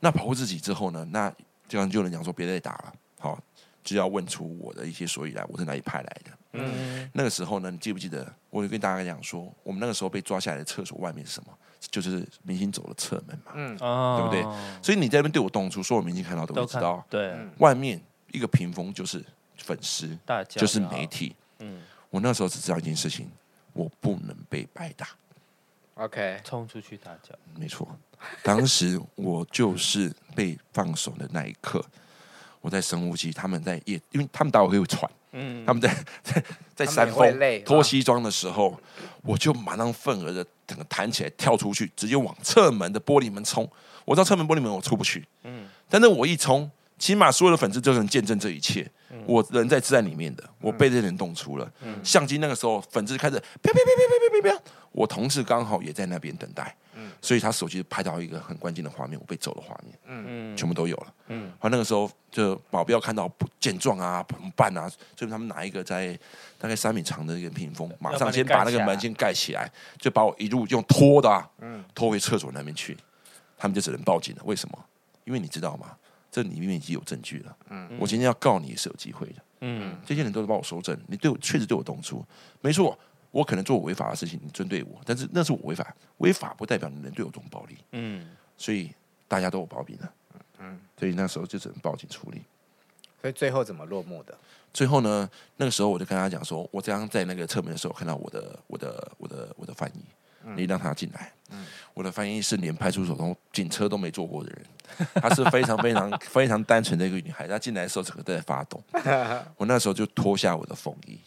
[0.00, 1.06] 那保护自己之后呢？
[1.12, 1.30] 那
[1.68, 3.38] 这样就有人讲说别再打了，好，
[3.84, 6.30] 就要问出我的一些所以来，我是哪里派来的。
[6.52, 8.26] 嗯，那个时候呢，你记不记得？
[8.48, 11.52] 我就跟大家讲说，我们那个时候被抓下来的厕所外面是什么？
[11.90, 14.42] 就是明星走的侧门嘛，嗯，对不对？
[14.82, 17.04] 所以你在那边对我动粗，所有明星看到都会知道。
[17.10, 18.00] 对，外面
[18.32, 19.22] 一个屏风就是
[19.58, 21.36] 粉丝，大家就是媒体。
[21.58, 23.30] 嗯，我那时候只知道一件事情，
[23.74, 25.06] 我不能被白打。
[25.98, 27.88] OK，冲出去打架，没错。
[28.42, 31.84] 当时我就是被放手的那一刻，
[32.60, 38.80] 我在深呼吸，他们在夜，因为他们打我会喘，嗯，他们在 在在山峰脱西装的时候，
[39.22, 43.68] 我就马上愤而的整个弹起来跳出去，直接往侧门的玻璃门冲。
[44.04, 48.90] 我知道侧门玻璃门我出不去，嗯，但是我一冲，起码所有的粉丝就能见证这一切。
[49.24, 51.70] 我人在自然里面的，我被这人动粗了，
[52.02, 56.74] 相机那个时候粉丝开始啪啪啪啪啪啪啪啪，我同事刚好也在那边等待。
[57.22, 64.88] 所以他手机拍到一个很关键的画面，我被走的画面，嗯嗯，全部都有了，嗯，然后那个时候就保镖看到不见状啊，怎么办啊？
[65.16, 66.18] 所以他们拿一个在
[66.58, 72.96] 大概三米长的一个屏风，马上先把那个门先盖起来，就把我一路用拖的，啊，嗯，拖回厕所那边去，
[73.56, 74.42] 他们就只能报警了。
[74.44, 74.78] 为什么？
[75.24, 75.96] 因为你知道吗？
[76.42, 82.24] 这里面已经有证据了，嗯，我今天要告你也是有机会的，嗯，这些人都是帮我收证，你对我确实对我动粗，
[82.60, 82.98] 没错。
[83.30, 87.76] 我可能做违法的事情，你针对我，但是那是我违法，违法不代表你能对我这种暴力。
[87.92, 88.90] 嗯，所以
[89.28, 90.12] 大家都有保庇的，
[90.58, 92.40] 嗯，所以那时候就只能报警处理。
[93.20, 94.36] 所以最后怎么落幕的？
[94.72, 100.14] 最后呢，那个时候我就跟他讲说，我刚刚在那个侧门的时候看到我的、我的、我的、我的翻译，嗯、
[100.56, 101.32] 你让他进来。
[101.50, 104.66] 嗯，我的翻译是连派出所都警车都没坐过的人，
[105.14, 107.48] 她是非常非常 非常单纯的一个女孩。
[107.48, 108.82] 她进来的时候整个都在发抖。
[109.56, 111.12] 我那时候就脱下我的风衣。
[111.12, 111.20] 因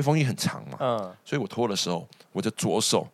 [0.00, 3.08] 为风衣很长嘛，嗯，所以我脱的时候，我就左手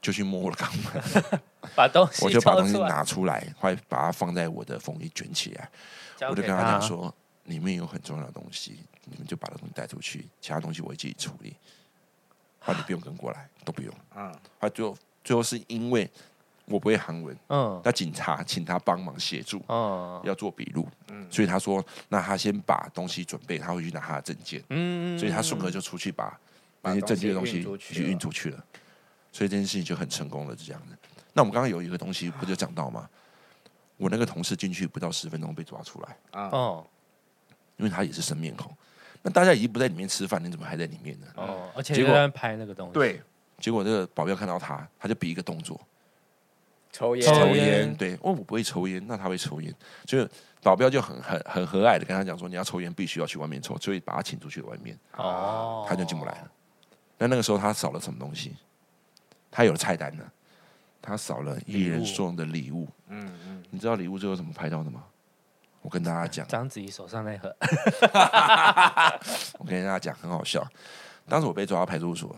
[0.00, 1.40] 就去摸了肛门，
[1.76, 5.68] 把东西，我就把东西拿出来，快把它放在我的风衣卷起来，
[6.30, 11.54] 我就跟她讲说，里面有很重要的东西，你们就把这东西带出去，其他东西我会自己处理，
[12.64, 16.10] 啊，你不用跟过来，都不用，嗯，他，最后最后是因为。
[16.66, 26.38] 我不会韩文，嗯，那警察请他帮忙协助，嗯，要做笔录，嗯，所以他说，那他先把东西准备，他会去拿他的证件，嗯，所以他顺口就出去把
[26.82, 28.64] 那些证件的东西去运出去了，
[29.32, 30.96] 所以这件事情就很成功了，就这样子。
[31.32, 33.10] 那我们刚刚有一个东西不就讲到吗？
[33.96, 36.16] 我那个同事进去不到十分钟被抓出来，
[36.52, 36.86] 哦，
[37.78, 38.72] 因为他也是生面孔，
[39.22, 41.26] 那大家已经不在里面吃饭，你怎么还在里面呢？
[41.36, 43.20] 哦，而且结果拍那个东西，对，
[43.58, 45.80] 结果这个保镖看到他，他就比一个动作。
[46.92, 49.72] 抽烟，抽抽烟烟，对，哦，我不会抽烟，那他会抽烟，
[50.04, 50.28] 就
[50.62, 56.50] 保镖就很很很和蔼的跟他讲说，你要抽烟必须要去外面抽，所以把他请出去外面，哦，他就进不来了。
[57.18, 58.56] 那那个时候他少了什么东西？
[59.50, 60.24] 他有菜单呢，
[61.02, 62.88] 他少了艺人送的礼物。
[63.08, 65.04] 嗯嗯，你知道礼物最后怎么拍到的吗？
[65.82, 67.54] 我跟大家讲，章子怡手上那盒，
[69.58, 70.66] 我跟大家讲，很好笑。
[71.28, 72.34] 当时我被抓到派出所，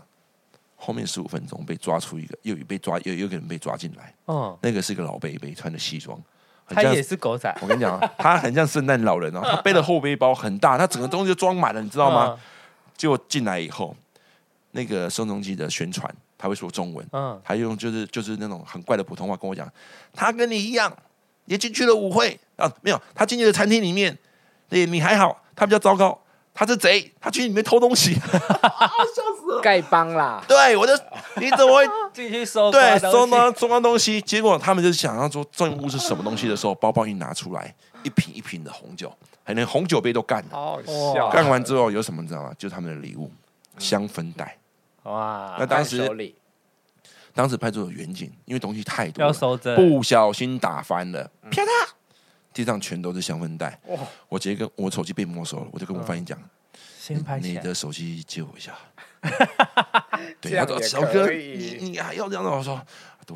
[0.76, 4.14] 后面十五分钟被抓出一个，又被抓，又有一个人被抓进来。
[4.26, 6.16] 哦，那个是个老伯伯，穿的西装，
[6.64, 12.38] 很他也是狗仔，我跟你讲啊， 他很像圣诞老人哦，他背的后背包很大，他整个东西就装满了，你知道吗？
[12.96, 13.96] 结果进来以后，
[14.72, 17.04] 那个宋仲基的宣传，他会说中文，
[17.42, 19.68] 他用就是就是那种很怪的普通话跟我讲，
[20.12, 20.94] 他跟你一样，
[21.46, 24.16] 也进去了舞会啊，没有，他进去了餐厅里面，
[24.68, 26.18] 对你还好，他比较糟糕，
[26.54, 28.16] 他是贼，他去里面偷东西，
[29.62, 30.92] 丐帮啦，对，我就
[31.36, 31.86] 你怎么会？
[32.12, 39.10] 进去收对，收到收到东西，结果他们就想要说证物是什么东西的时候，包包一拿出来，一瓶一瓶的红酒，
[39.42, 40.48] 还连红酒杯都干了。
[40.52, 42.52] 好哇笑，干完之后有什么你知道吗？
[42.58, 43.30] 就是他们的礼物，
[43.78, 44.58] 香氛袋。
[45.04, 46.06] 哇那，当时
[47.34, 51.88] 当时派出所远景，因为东西太多了，要收证，不小心打翻了，啪嗒，
[52.52, 53.78] 地上全都是香氛袋。
[53.86, 56.38] 哇我直接跟我手机被没收了，我就跟我翻译讲，
[56.98, 58.72] 先拍起来，你的手机借我一下。
[60.40, 62.50] 对，这样也他说小哥，可以你你还要这样的？
[62.50, 62.80] 我说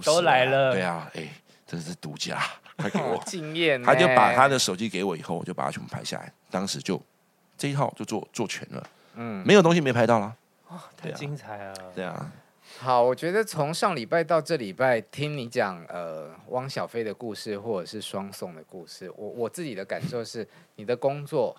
[0.05, 1.29] 都来了对啊，哎，
[1.67, 2.41] 真是独家，
[2.77, 3.23] 快给我。
[3.25, 6.33] 经验呢，他就把他的手机给我以后，我就把它全部拍下来。
[6.51, 7.01] 当时就
[7.57, 10.35] 这一套就做做全了，嗯，没有东西没拍到啦。
[10.97, 12.31] 太精彩了，对啊，
[12.79, 21.57] 好，我觉得从上礼拜到这礼拜，听你讲呃汪小菲的故事，或者是双宋的故事，我我自己的感受是，你的工作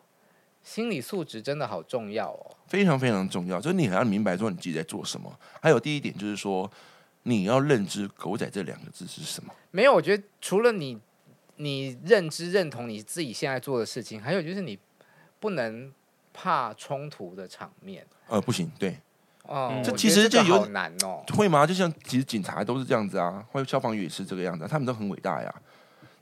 [0.62, 2.56] 心理素质真的好重要哦。
[2.68, 5.34] 非常非常重要，就是你很要明白说你自己在做什么。
[5.62, 6.70] 还有第一点就是说，
[7.24, 9.54] 你要认知“狗仔”这两个字是什么。
[9.72, 11.00] 没有，我觉得除了你
[11.56, 14.78] 你认知认同你自己现在做的事情，还有就是你
[15.40, 15.92] 不能
[16.32, 18.06] 怕冲突的场面。
[18.28, 18.96] 呃，不行，对，哦、
[19.50, 21.24] 嗯我这其实就有好难哦。
[21.34, 21.66] 会吗？
[21.66, 25.54] 就像其实警察都是这样子啊，或者消防员也是这个样子、啊，他们都很伟大呀。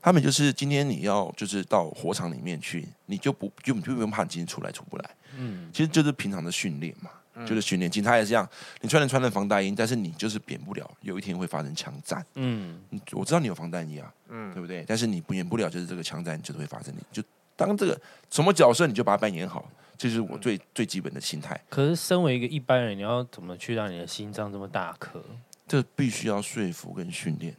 [0.00, 5.10] 他们就是今天你要就是到火场里面去，你就不就就不用怕你今天出来出不来。
[5.36, 7.10] 嗯，其实就是平常的训练嘛，
[7.44, 7.90] 就是训练。
[7.90, 8.48] 警察也是这样，
[8.80, 12.24] 你穿着穿着防弹衣，但是你就是免不了有一天会发生枪战。
[12.34, 12.78] 嗯，
[13.12, 14.84] 我知道你有防弹衣啊，嗯对不对？
[14.86, 17.20] 但是你不免不了就是这个枪战就是会发生，你就
[17.56, 21.60] 当这个什么角色你就把它扮演好，这是我最最基本的心态。
[21.68, 25.20] 可是身为一个一般人，你要怎么去让你的心脏这么大颗？
[25.66, 27.56] 这必须要说服跟训练。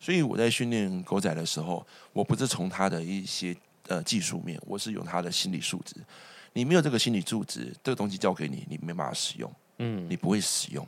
[0.00, 5.96] 所以我在训练狗仔的时候，我不是从他的一些呃技术面，我是用他的心理素质。
[6.52, 10.86] 你没有这个心理素质，这个东西交给你，你没办法使用，嗯，你不会使用，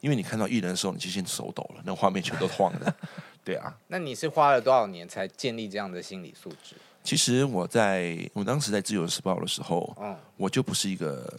[0.00, 2.94] 因为你看到艺人的时候，你就先手抖了，那画面全都晃的。
[3.44, 6.74] 对啊，那你是花了多少年才建立这样的心理素质？
[7.06, 11.32] 其实我在我当时在《自由时报》的时候，嗯我就不是一个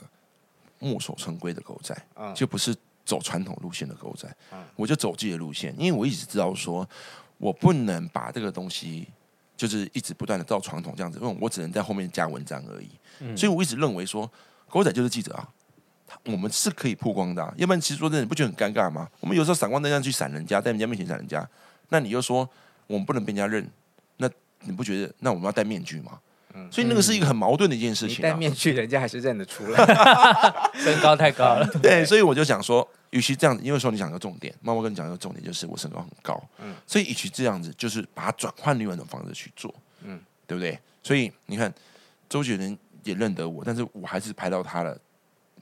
[0.79, 6.87] 墨守成规的狗仔，嗯就不是走传统路线的狗仔，嗯我就走自己的路线，因为我一直知道说，
[7.37, 9.05] 我不能把这个东西
[9.57, 12.89] 就是一直不断的照传统这样子，因为我只能在后面加文章而已。
[13.19, 13.35] 嗯。
[13.35, 14.31] 所以我一直认为说，
[14.69, 15.49] 狗仔就是记者啊，
[16.27, 19.09] 我们是可以曝光的、啊，要不然其实说真的，你不觉得很尴尬吗？
[19.19, 21.45] 我们有时候闪光灯上去闪人家，在人家面前闪人家，
[21.89, 22.49] 那你又说
[22.87, 23.71] 我们不能被人家认，那
[24.67, 26.19] 你不觉得那我们要戴面具吗？
[26.53, 28.23] 嗯所以那个是一个很矛盾的一件事情、啊。
[28.23, 29.85] 戴面具，人家还是认得出来。
[30.75, 40.79] 身高太高了， 对，所以我就想说，与其这样子，因为说你讲一个重点，妈妈跟你讲一个重点，就是我身高很高，嗯所以与其这样子，就是把它转换另外一种方式去做，嗯对不对？
[41.03, 41.71] 所以你看，
[42.27, 44.99] 周杰伦也认得我，但是我还是拍到他的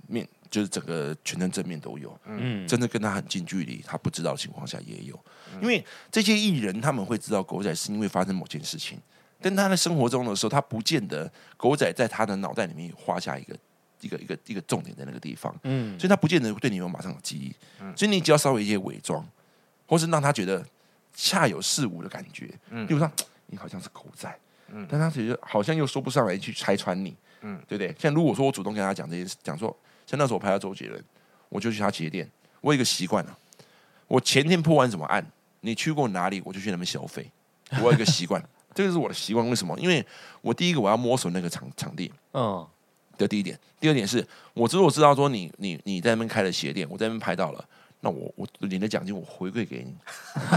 [0.07, 5.19] 面，就是整个全程正面都有，嗯，真的跟他很近距离，他不知道的情况下也有，
[5.61, 8.97] 因为这些艺人他们会知道狗仔是因为发生某件事情，
[9.41, 13.53] 跟他在生活中的时候，他不见得狗仔在他的脑袋里面画下一个
[13.99, 17.53] 一个一个一个重点在那个地方，嗯，所以他不见得对你有马上有记忆，
[17.97, 19.27] 所以你只要稍微一些伪装，
[19.85, 20.65] 或是让他觉得
[21.13, 22.87] 恰有事无的感觉，嗯。
[22.87, 23.11] 比如说
[23.47, 24.33] 你好像是狗仔，
[24.69, 27.61] 嗯但他其实好像又说不上来去拆穿你，嗯。
[27.67, 27.93] 对不对？
[27.99, 31.03] 像如果说我主动跟他讲这件事，讲说像那时候我拍到周杰伦，
[31.49, 32.29] 我就去他鞋店，
[32.61, 33.37] 我有一个习惯啊，
[34.07, 35.25] 我前天破完什么案，
[35.61, 37.29] 你去过哪里，我就去那边消费，
[37.81, 39.47] 我有一个习惯，这个是我的习惯。
[39.49, 39.79] 为什么？
[39.79, 40.05] 因为
[40.41, 42.11] 我第一个我要摸索那个场场地。
[42.33, 42.67] 嗯，
[43.17, 47.65] 这第一点，第二点是，我知道我知道说你你你在那边开了鞋店，我在那边拍到了，
[48.01, 49.95] 那我我领的奖金我回馈给你，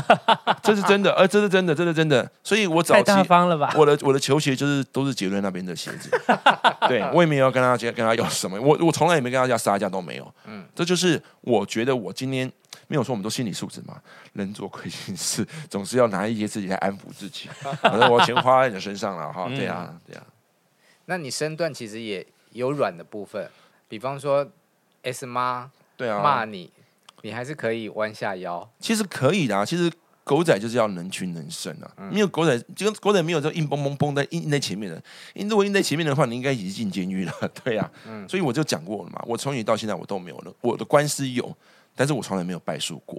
[0.62, 2.30] 这是真的，呃，这是真的，这是真的。
[2.42, 3.72] 所以我早期太大方了吧？
[3.76, 6.10] 我的我的球鞋就是都是杰伦那边的鞋子，
[6.88, 10.34] 对我也没有要跟他跟他要什么，我我从来也没跟他要杀价都没有。
[10.44, 12.50] 嗯，这就是我觉得我今天
[12.86, 14.00] 没有说我们都心理素质嘛，
[14.34, 17.48] 人做亏心事总是要拿一些自己来安抚自己。
[17.80, 20.22] 反正我钱花在你的身上了哈，对啊，对啊。
[21.06, 23.48] 那你身段其实也有软的部分，
[23.88, 24.46] 比方说
[25.02, 26.70] S 妈对啊骂你，
[27.22, 28.70] 你还是可以弯下腰。
[28.80, 29.90] 其实可以的啊，其实。
[30.28, 31.90] 狗仔就是要能屈能伸啊！
[32.12, 35.02] 没有狗仔，就跟狗仔没有这硬蹦蹦蹦在硬在前面的。
[35.32, 37.32] 因如果硬在前面的话，你应该已经进监狱了。
[37.64, 37.90] 对呀，
[38.28, 39.24] 所以我就讲过了嘛。
[39.26, 41.56] 我从你到现在我都没有了，我的官司有，
[41.96, 43.18] 但是我从来没有败诉过，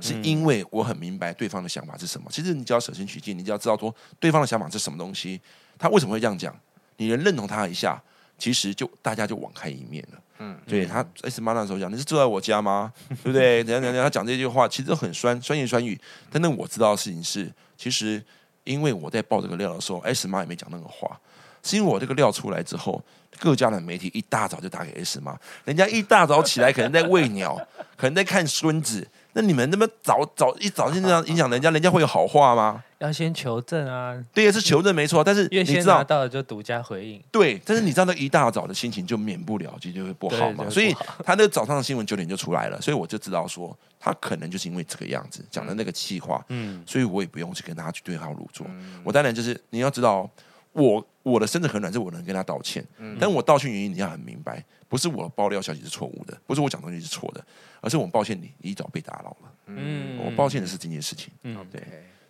[0.00, 2.28] 是因为我很明白对方的想法是什么。
[2.30, 5.40] 其实你只要舍身取义，你就要知道说对方的想法是什么东西，
[5.76, 6.56] 他为什么会这样讲，
[6.98, 8.00] 你能认同他一下，
[8.38, 10.18] 其实就大家就网开一面了。
[10.38, 12.92] 嗯，对他 S 妈那时候讲，你是住在我家吗？
[13.08, 13.62] 对不对？
[13.62, 15.98] 等下等下，他讲这句话其实都很酸酸言酸语。
[16.30, 18.22] 但那我知道的事情是，其实
[18.64, 21.18] 因为我在爆这个料的时候，S 妈也没讲那个话，
[21.62, 23.00] 是因为我这个料出来之后，
[23.38, 27.56] 各家的媒体一大早就打给 S 妈，人家一大早起来可能在喂鸟，
[27.96, 29.06] 可能在看孙子。
[29.34, 32.82] 那你们那么早早一早就这样影响人家，人家会有好话吗？
[32.98, 34.16] 要先求证啊。
[34.32, 35.22] 对，是求证没错。
[35.22, 37.22] 但是你知道，拿到了就独家回应。
[37.30, 40.70] 对，但是你知道，那一大早的心情就免不了就就会不好嘛。
[40.70, 40.94] 所以
[41.24, 46.44] 他那早上的新闻九点就出来了，所以我就知道说，他可能就是因为这个样子讲的那个气话。
[46.48, 48.64] 嗯，所以我也不用去跟他去对号入座。
[48.70, 50.30] 嗯、我当然就是你要知道，
[50.72, 52.84] 我我的身子很软，是我能跟他道歉。
[52.98, 57.44] 嗯，但我道歉原因你要很明白，不是我爆料消息是错误的，不是我讲东西是错的，
[57.80, 59.52] 而是我抱歉你一早被打扰了。
[59.66, 61.34] 嗯，我抱歉的是这件事情。
[61.42, 61.82] 嗯，对，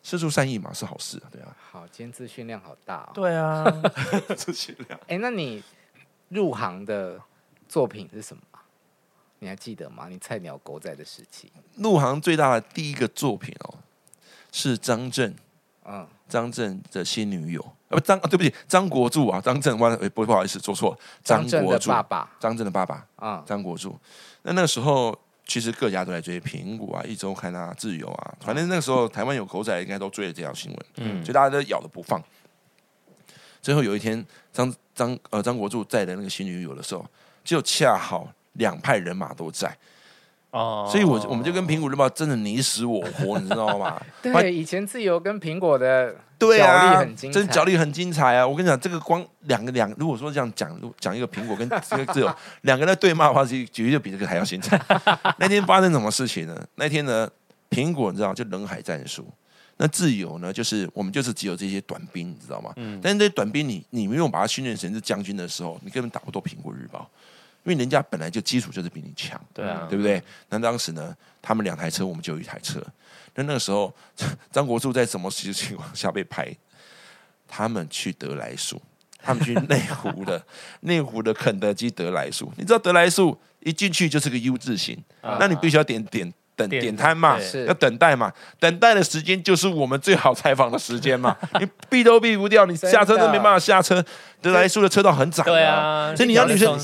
[0.03, 1.55] 释出善意嘛是好事，对啊。
[1.71, 3.11] 好，今天资讯量好大哦。
[3.13, 3.63] 对啊，
[4.35, 4.99] 资讯量。
[5.09, 5.63] 哎，那你
[6.31, 7.21] 入行的
[7.69, 8.43] 作品是什么？
[9.41, 10.09] 你还记得吗？
[10.09, 11.53] 你菜鸟狗仔的时期。
[11.77, 13.75] 入行最大的第一个作品哦，
[14.51, 15.37] 是张震。
[15.85, 17.65] 嗯，张震的新女友。
[17.89, 20.99] 呃，不，张，对不起，张国柱啊，张震，完，不不好意思，做错了。
[21.23, 23.99] 张国柱爸爸，张震的爸爸啊，张国柱。
[24.43, 25.19] 那那个时候。
[25.47, 32.19] 其实各家都在追苹果啊、一周刊啊、自由啊，反正那个时候台湾有狗仔，应该都追了这条新闻，嗯，所以大家都咬着不放。
[33.61, 37.05] 最后有一天，张张呃张国柱在的那个新女友的时候，
[37.45, 39.77] 就恰好两派人马都在。
[40.55, 44.01] 哦，所以我我们就跟苹果日报真的你死我活，你知道吗？
[44.23, 48.47] 对，以前自由跟苹果的对啊，很精彩，真角力很精彩啊！
[48.47, 54.81] 我跟你讲，这个光两个两，如果说这样讲，讲一个苹果跟这个自由 两个人在对骂的话，其实绝对比这个还要精彩。
[55.39, 56.57] 那天发生什么事情呢？
[56.77, 57.29] 那天呢，
[57.69, 59.27] 苹果你知道就人海战术，
[59.79, 62.73] 那自由呢，就是我们就是只有这些短兵，你知道吗？
[62.77, 67.11] 嗯，但是这些短兵，你你没有把它训练成是将军的时候，你根本打不过苹果日报。
[67.65, 70.23] 因为人家本来就基础就是比你强，对啊，对不对？
[70.51, 72.81] 那当时呢，他们两台车，我们就有一台车。
[73.35, 73.93] 那那个时候，
[74.53, 76.55] 张国柱在什么情况下被拍？
[77.49, 78.81] 他们去德来树，
[79.19, 80.45] 他们去内湖的
[80.81, 82.53] 内湖的肯德基德来树。
[82.57, 86.33] 你知道德来树一进去就是个 U 字形，啊、那你必须要点点。
[86.57, 91.37] 等点摊嘛，要等待嘛，等待的时间就是我们最好采访的时间嘛。
[91.61, 94.05] 你避都避不掉，你下车都没办法下车。
[94.43, 96.79] 得来速的车道很窄，对啊，所以你要女生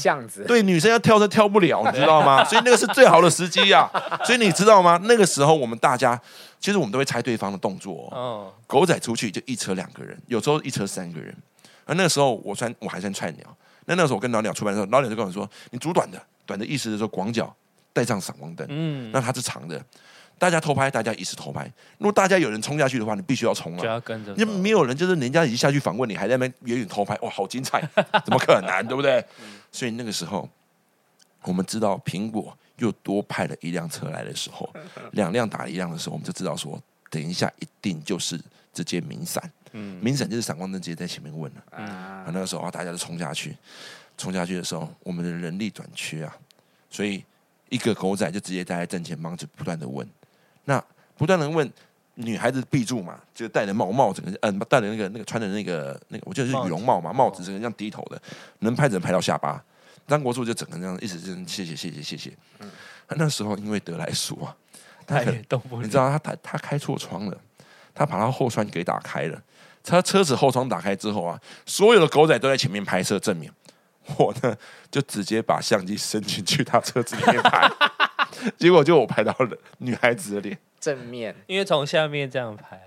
[0.47, 2.43] 对女生要跳车跳不了， 你知道吗？
[2.43, 3.87] 所以那个是最好的时机呀。
[4.25, 4.99] 所以你知道吗？
[5.05, 6.19] 那个时候我们大家
[6.59, 8.09] 其实我们都会猜对方的动作。
[8.13, 11.37] 哦，狗仔出去就一车两个人，有时候一车三个人。
[11.85, 13.47] 而那个时候我算我还算菜鸟。
[13.85, 17.55] 那那个时候我跟老鸟出门的时候，老鸟就跟我说：“你组短的，短的意思是说广角。”
[17.93, 19.83] 带上闪光灯，嗯，那它是长的，
[20.39, 21.71] 大家偷拍，大家一起偷拍。
[21.99, 24.33] 如果大家有人冲下去的话，你必须要冲了，就要跟着。
[24.37, 27.81] 你没有人，就是人家已经下去访问你，还在那边远远偷拍，哇，好精彩，
[28.25, 29.25] 怎么可能，对不对？
[29.73, 30.49] 所以那个时候，
[31.43, 34.69] 我们知道苹果又多派了一辆车来的时候，
[35.13, 38.41] 两辆打一辆的时候，我们就知道说，等一下一定就是
[38.73, 43.55] 直接明闪，嗯，明闪就是闪光灯直接在前面问了，啊，那个时候啊，大家就冲下去，
[44.17, 46.35] 冲下去的时候，我们的人力短缺啊，
[46.89, 47.23] 所以。
[47.71, 50.07] 一个狗仔就直接待在正前方，就不断的问，
[50.65, 50.85] 那
[51.17, 51.73] 不断的问
[52.17, 58.21] 女孩子必住嘛，就戴着帽帽，整个嗯戴着那个那个穿的那个那个，我记得是羽绒帽嘛，帽子整个这样低头的，
[58.59, 59.65] 能拍只能拍到下巴。
[60.07, 62.37] 张国柱就整个这样一直这样谢谢谢谢谢谢。
[62.59, 62.69] 嗯，
[63.11, 64.55] 那时候因为得来速啊，
[65.07, 67.41] 他也动不了，你知道他他他开错窗了，
[67.95, 69.41] 他把他后窗给打开了，
[69.85, 73.53] 他车子后窗打开之后啊，所有的狗仔都在前面拍摄正面。
[74.19, 74.57] 我呢，
[74.91, 77.71] 就直接把相机伸进去他车子里面拍，
[78.59, 82.81] 结果就我拍到了女孩子的脸正面，因为从下面这样拍，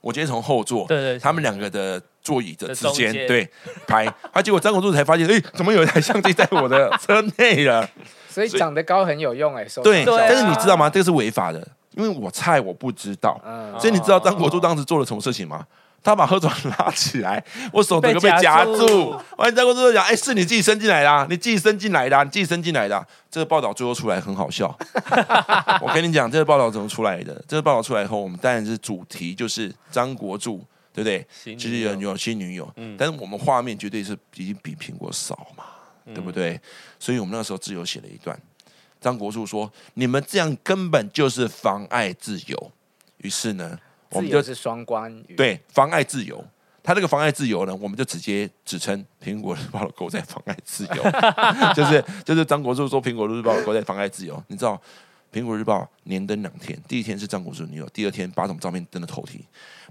[0.00, 3.48] 我直接从后座，对对，他们两个的座椅的之间对
[3.86, 7.88] 拍，啊，结果张国柱才发现，哎，怎么有一台相机在我的车内了？
[8.28, 10.88] 所以长得高很有用哎，对，但是你知道吗？
[10.88, 11.66] 这个是违法的。
[11.94, 15.62] 因为我菜我不知道，嗯所以你知道张国柱当时做了什么事情吗？
[16.02, 17.42] 他把何总拉起来，
[17.72, 19.20] 我手整个被夹住住。
[19.36, 24.66] 完，张国柱就讲：“哎，是你自己伸进来的啊，你自己伸进来的啊，你自己伸进来的啊。”这个报道最后出来很好笑。
[25.80, 27.42] 我跟你讲，这个报道怎么出来的？
[27.46, 31.26] 这个报道出来以后，我们当然是主题就是张国柱，对不对？
[31.56, 35.64] 其实有有新女友，但是我们画面绝对是已经比苹果少嘛，
[36.06, 36.60] 对不对？
[36.98, 38.38] 所以我们那时候自由写了一段。
[39.00, 42.72] 张国柱说：“你们这样根本就是妨碍自由。”
[43.18, 43.76] 于是呢，
[44.12, 46.44] 我们就是双关语，对妨碍自由。
[46.84, 51.02] 他这个妨碍自由呢，我们就直接指称《苹果日报》的狗在妨碍自由，
[51.74, 54.42] 就是就是张国柱说《苹果日报》的狗在妨碍自由。
[54.48, 54.80] 你知道，
[55.38, 59.44] 《苹果日报》连登两天，第一天是张国柱女友，第二天把什么照片登了头题，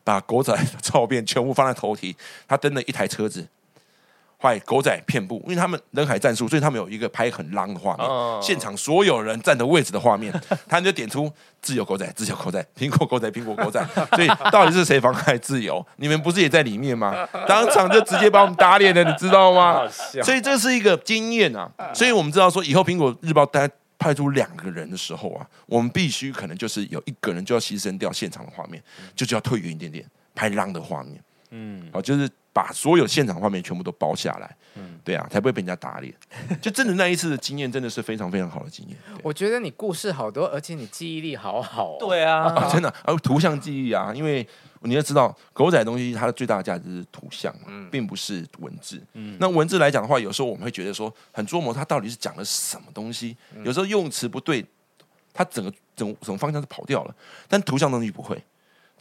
[0.03, 2.13] 把狗仔的 照片全部放在头题。
[2.45, 3.47] 他登了一台车子。
[4.41, 8.43] 坏狗仔遍布，因为他们人海战术，所以他们有一个拍很浪的画面，oh.
[8.43, 10.33] 现场所有人站的位置的画面，
[10.67, 11.31] 他们就点出
[11.61, 13.79] 自由狗仔、自由狗仔、苹果狗仔、苹果狗仔，
[14.15, 15.85] 所以到底是谁妨碍自由？
[15.97, 17.13] 你们不是也在里面吗？
[17.47, 19.87] 当场就直接把我们打脸了，你知道吗？
[20.23, 28.81] 所以这是一个经验啊，所以我们知道说，以后苹果日报大家派出两个人的时候啊，我们必须可能就是有一个人就要牺牲掉现场的画面，
[29.15, 32.27] 就就要退远一点点拍浪的画面，嗯，好，就是。
[32.53, 36.13] 把所有现场画面全部都包下来，嗯，对啊，才不会被人家打脸。
[36.61, 38.97] 就真的那一次的经验，真的是非常非常好的经验。
[39.23, 41.97] 我觉得你故事好多，而且你记忆力好好、哦。
[41.99, 44.45] 对啊， 啊真的，啊，图像记忆啊，因为
[44.81, 49.01] 你要知道，狗仔的东西它的最大的价值是图像嘛，嗯、并不是文字。
[49.13, 53.37] 嗯，那文字来讲的话，有时候我们会觉得说很琢磨，它到底是讲了什么东西。
[53.55, 54.65] 嗯、有时候用词不对，
[55.33, 57.15] 它整个整整个方向是跑掉了。
[57.47, 58.43] 但图像东西不会。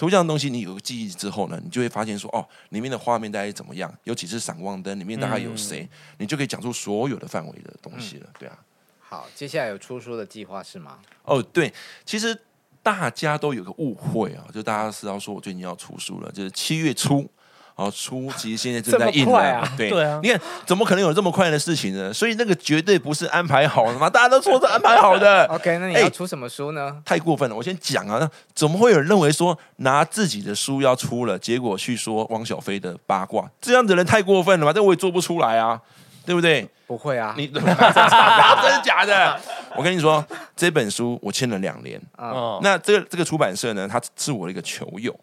[0.00, 2.40] 图像的东西，你有个记忆之后呢，你就会发现说，哦，
[2.70, 8.58] 里面的画面大概怎么样，尤其是闪光灯里面大概有谁，嗯、你就可以讲出所有的范围的东西了，对啊。
[8.98, 11.00] 好，接下来有出书的计划是吗？
[11.24, 11.70] 哦，对，
[12.06, 12.34] 其实
[12.82, 17.30] 大家都有个误会啊，就大家知道说我最近要出书了，就是七月初。
[17.74, 22.12] 好，初级 现在正在印了，啊、对对啊，你看怎么可能有这么快的事情呢？
[22.12, 25.44] 所以那个绝对不是安排好的嘛，大家都说是安排好的。
[25.52, 26.86] OK，那你要出什么书呢？
[26.86, 34.72] 欸、太过分了，我先讲啊，那怎么会有人认为说拿自己的书要出了，结果去说汪小菲的八卦，这样子的人太过分了吧？
[34.72, 35.80] 这我也做不出来啊，
[36.26, 36.68] 对不对？
[36.86, 39.40] 不会啊，你 真的假的？
[39.76, 40.24] 我跟你说，
[40.56, 45.14] 这本书我签了两年，哦，那这个这个出版社呢，他是我的一个球友。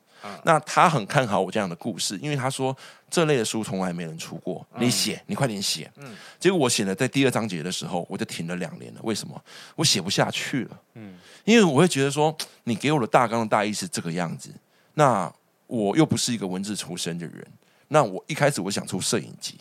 [0.43, 2.75] 那他很看好我这样的故事，因为他说
[3.09, 5.91] 这类的书从来没人出过，你写，你快点写。
[5.97, 8.99] 嗯，结果我写了，在第二章节的时候，我就停了两年了。
[9.03, 9.41] 为什么？
[9.75, 10.79] 我写不下去了。
[10.95, 11.15] 嗯，
[11.45, 14.49] 因为我会觉得说，你给我的大纲的大意是这个样子，
[14.93, 15.31] 那
[15.67, 17.45] 我又不是一个文字出身的人，
[17.87, 19.57] 那我一开始我想出摄影集，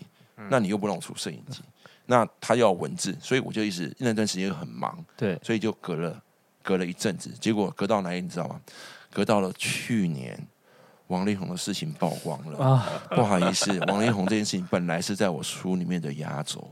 [0.49, 1.61] 那你又不让我出摄影集，
[2.07, 6.23] 那他要文字，所以我就一直那段时间很忙，对，所以就隔了
[6.63, 8.61] 隔了一阵子，结果隔到哪里你知道吗？
[9.13, 10.39] 隔到了去年。
[11.09, 12.89] 王力宏的事情曝光了啊！
[13.11, 16.69] 不好意思，王力宏这件事情本来是在我书里面的压轴，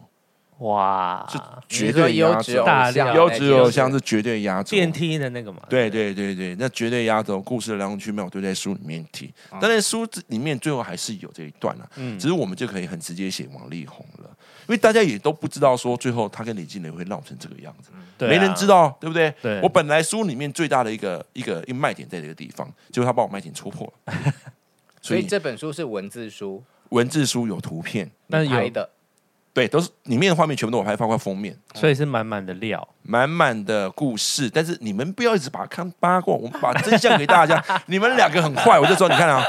[0.59, 6.35] 哇，是绝对压轴，大量优质偶像是绝对压轴，电梯的那个嘛，对对对？
[6.35, 14.31] 对，那绝对压轴，故事的来龙去脉我都在书里面提，但在书里面最后还是有这一段啊，嗯，只是我们就可以很直接写王力宏了。
[14.67, 19.33] 因为大家也都不知道说最后他跟李靓蕾会闹成这个样子，对啊、没人知道，对不对？
[19.43, 19.61] 对。
[19.61, 24.15] 我本来书里面最大的一个一个一个卖点在这个地方，结果他把我卖点戳破了。
[25.03, 28.89] 所以这本书是文字书，文字书有图片，那是拍的。
[29.55, 34.51] 对，都是里面的画面全部都我拍，包括封面，所以是满满的料，满满的故事。
[34.51, 37.65] 但是你们不要一直把它看八卦，我们把真相给大家。
[37.87, 39.45] 你们两个很坏，我就说你看啊，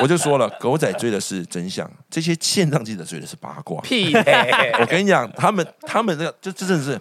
[0.00, 3.78] 我就说了，狗仔追的是真相，这些线上记者追的是八卦。
[3.82, 4.72] 屁嘞！
[4.80, 6.98] 我跟你讲，他们他们这个就真的是，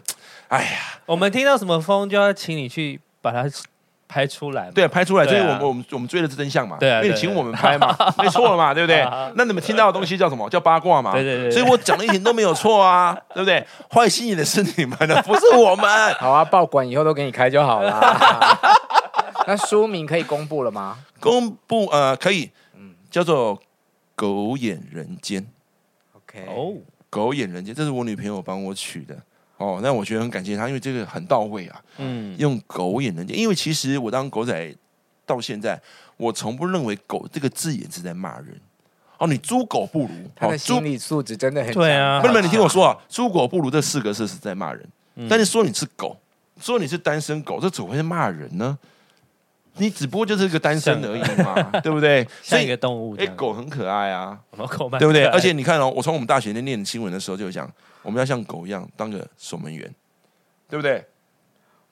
[0.50, 3.50] 哎呀，我们听到什么风就要请你去把它。
[4.10, 6.78] 拍出来，对，拍出来，这是我们我们我们追的是真相嘛？
[6.80, 9.08] 对啊，因为你请我们拍嘛，没错了嘛， 对不对？
[9.36, 10.50] 那你们听到的东西叫什么？
[10.50, 11.14] 叫八卦嘛？
[11.14, 11.52] 对对对。
[11.52, 13.64] 所以我讲的一点都没有错啊， 对不对？
[13.94, 15.88] 坏心眼的是你们的， 不是我们。
[16.16, 18.02] 好啊，报馆以后都给你开就好了。
[19.46, 20.98] 那书名可以公布了吗？
[21.20, 23.56] 公布呃，可以，嗯，叫做
[24.16, 25.42] 《狗眼人间》。
[26.14, 26.74] OK，哦，
[27.12, 29.16] 《狗眼人间》，这是我女朋友帮我取的。
[29.60, 31.82] 哦，那我觉得很感谢他，因为这个很到位啊。
[31.98, 34.76] 嗯，用狗眼人间，因为其实我当狗仔
[35.26, 35.78] 到现在，
[36.16, 38.58] 我从不认为“狗”这个字眼是在骂人。
[39.18, 42.22] 哦，你猪狗不如，他的心理素质真的很对啊。
[42.24, 46.16] 妹妹，你听我说啊，“猪狗不如”这四个字是在骂人，嗯、但是说你是狗，
[46.62, 48.78] 说你是单身狗，这怎么会骂人呢？
[49.76, 52.26] 你只不过就是一个单身而已嘛，像 对不对？
[52.42, 54.40] 像一个动物，哎，狗很可爱啊，
[54.70, 55.26] 狗对不对？
[55.26, 57.70] 而且你看哦，我从我们大学念新闻的时候就讲。
[58.02, 59.94] 我们要像狗一样当个守门员，
[60.68, 61.06] 对不对？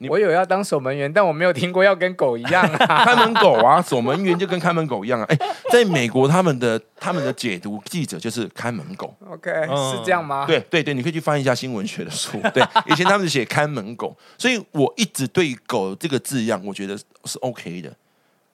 [0.00, 2.86] 你我有要当守门员，但我没有听过要跟狗一样啊。
[3.04, 5.26] 看门狗啊，守门员就跟看门狗一样啊。
[5.28, 5.36] 哎，
[5.72, 9.12] 在美国他们的他们的解读记者就是看门狗。
[9.28, 10.46] OK，、嗯、是这样吗？
[10.46, 12.40] 对对对，你可以去翻一下新闻学的书。
[12.54, 17.92] 对，以前他们是写看门狗，所以我一直对狗这个字样，我觉得是 OK 的，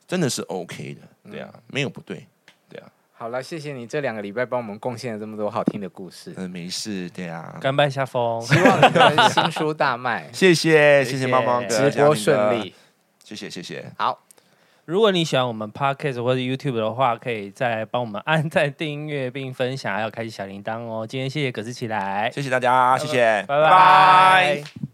[0.08, 1.30] 真的是 OK 的。
[1.30, 2.26] 对啊，没有不对。
[3.16, 6.34] 好了，谢谢你这两个礼拜帮我们贡献了这么多好听的故事。
[6.36, 8.40] 嗯，没事，对啊，甘拜下风。
[8.42, 10.28] 希望你的新书大卖。
[10.34, 12.74] 谢谢，谢谢猫猫哥，直播顺利。
[13.22, 13.90] 谢谢，谢谢。
[13.96, 14.18] 好，
[14.84, 21.06] 如果你喜欢我们 Podcast 或者 YouTube 的话，可以再帮我们按赞、订阅并分享，还有开启小铃铛哦。
[21.06, 24.93] 今天谢谢葛斯奇来，谢谢大家，谢谢，拜拜。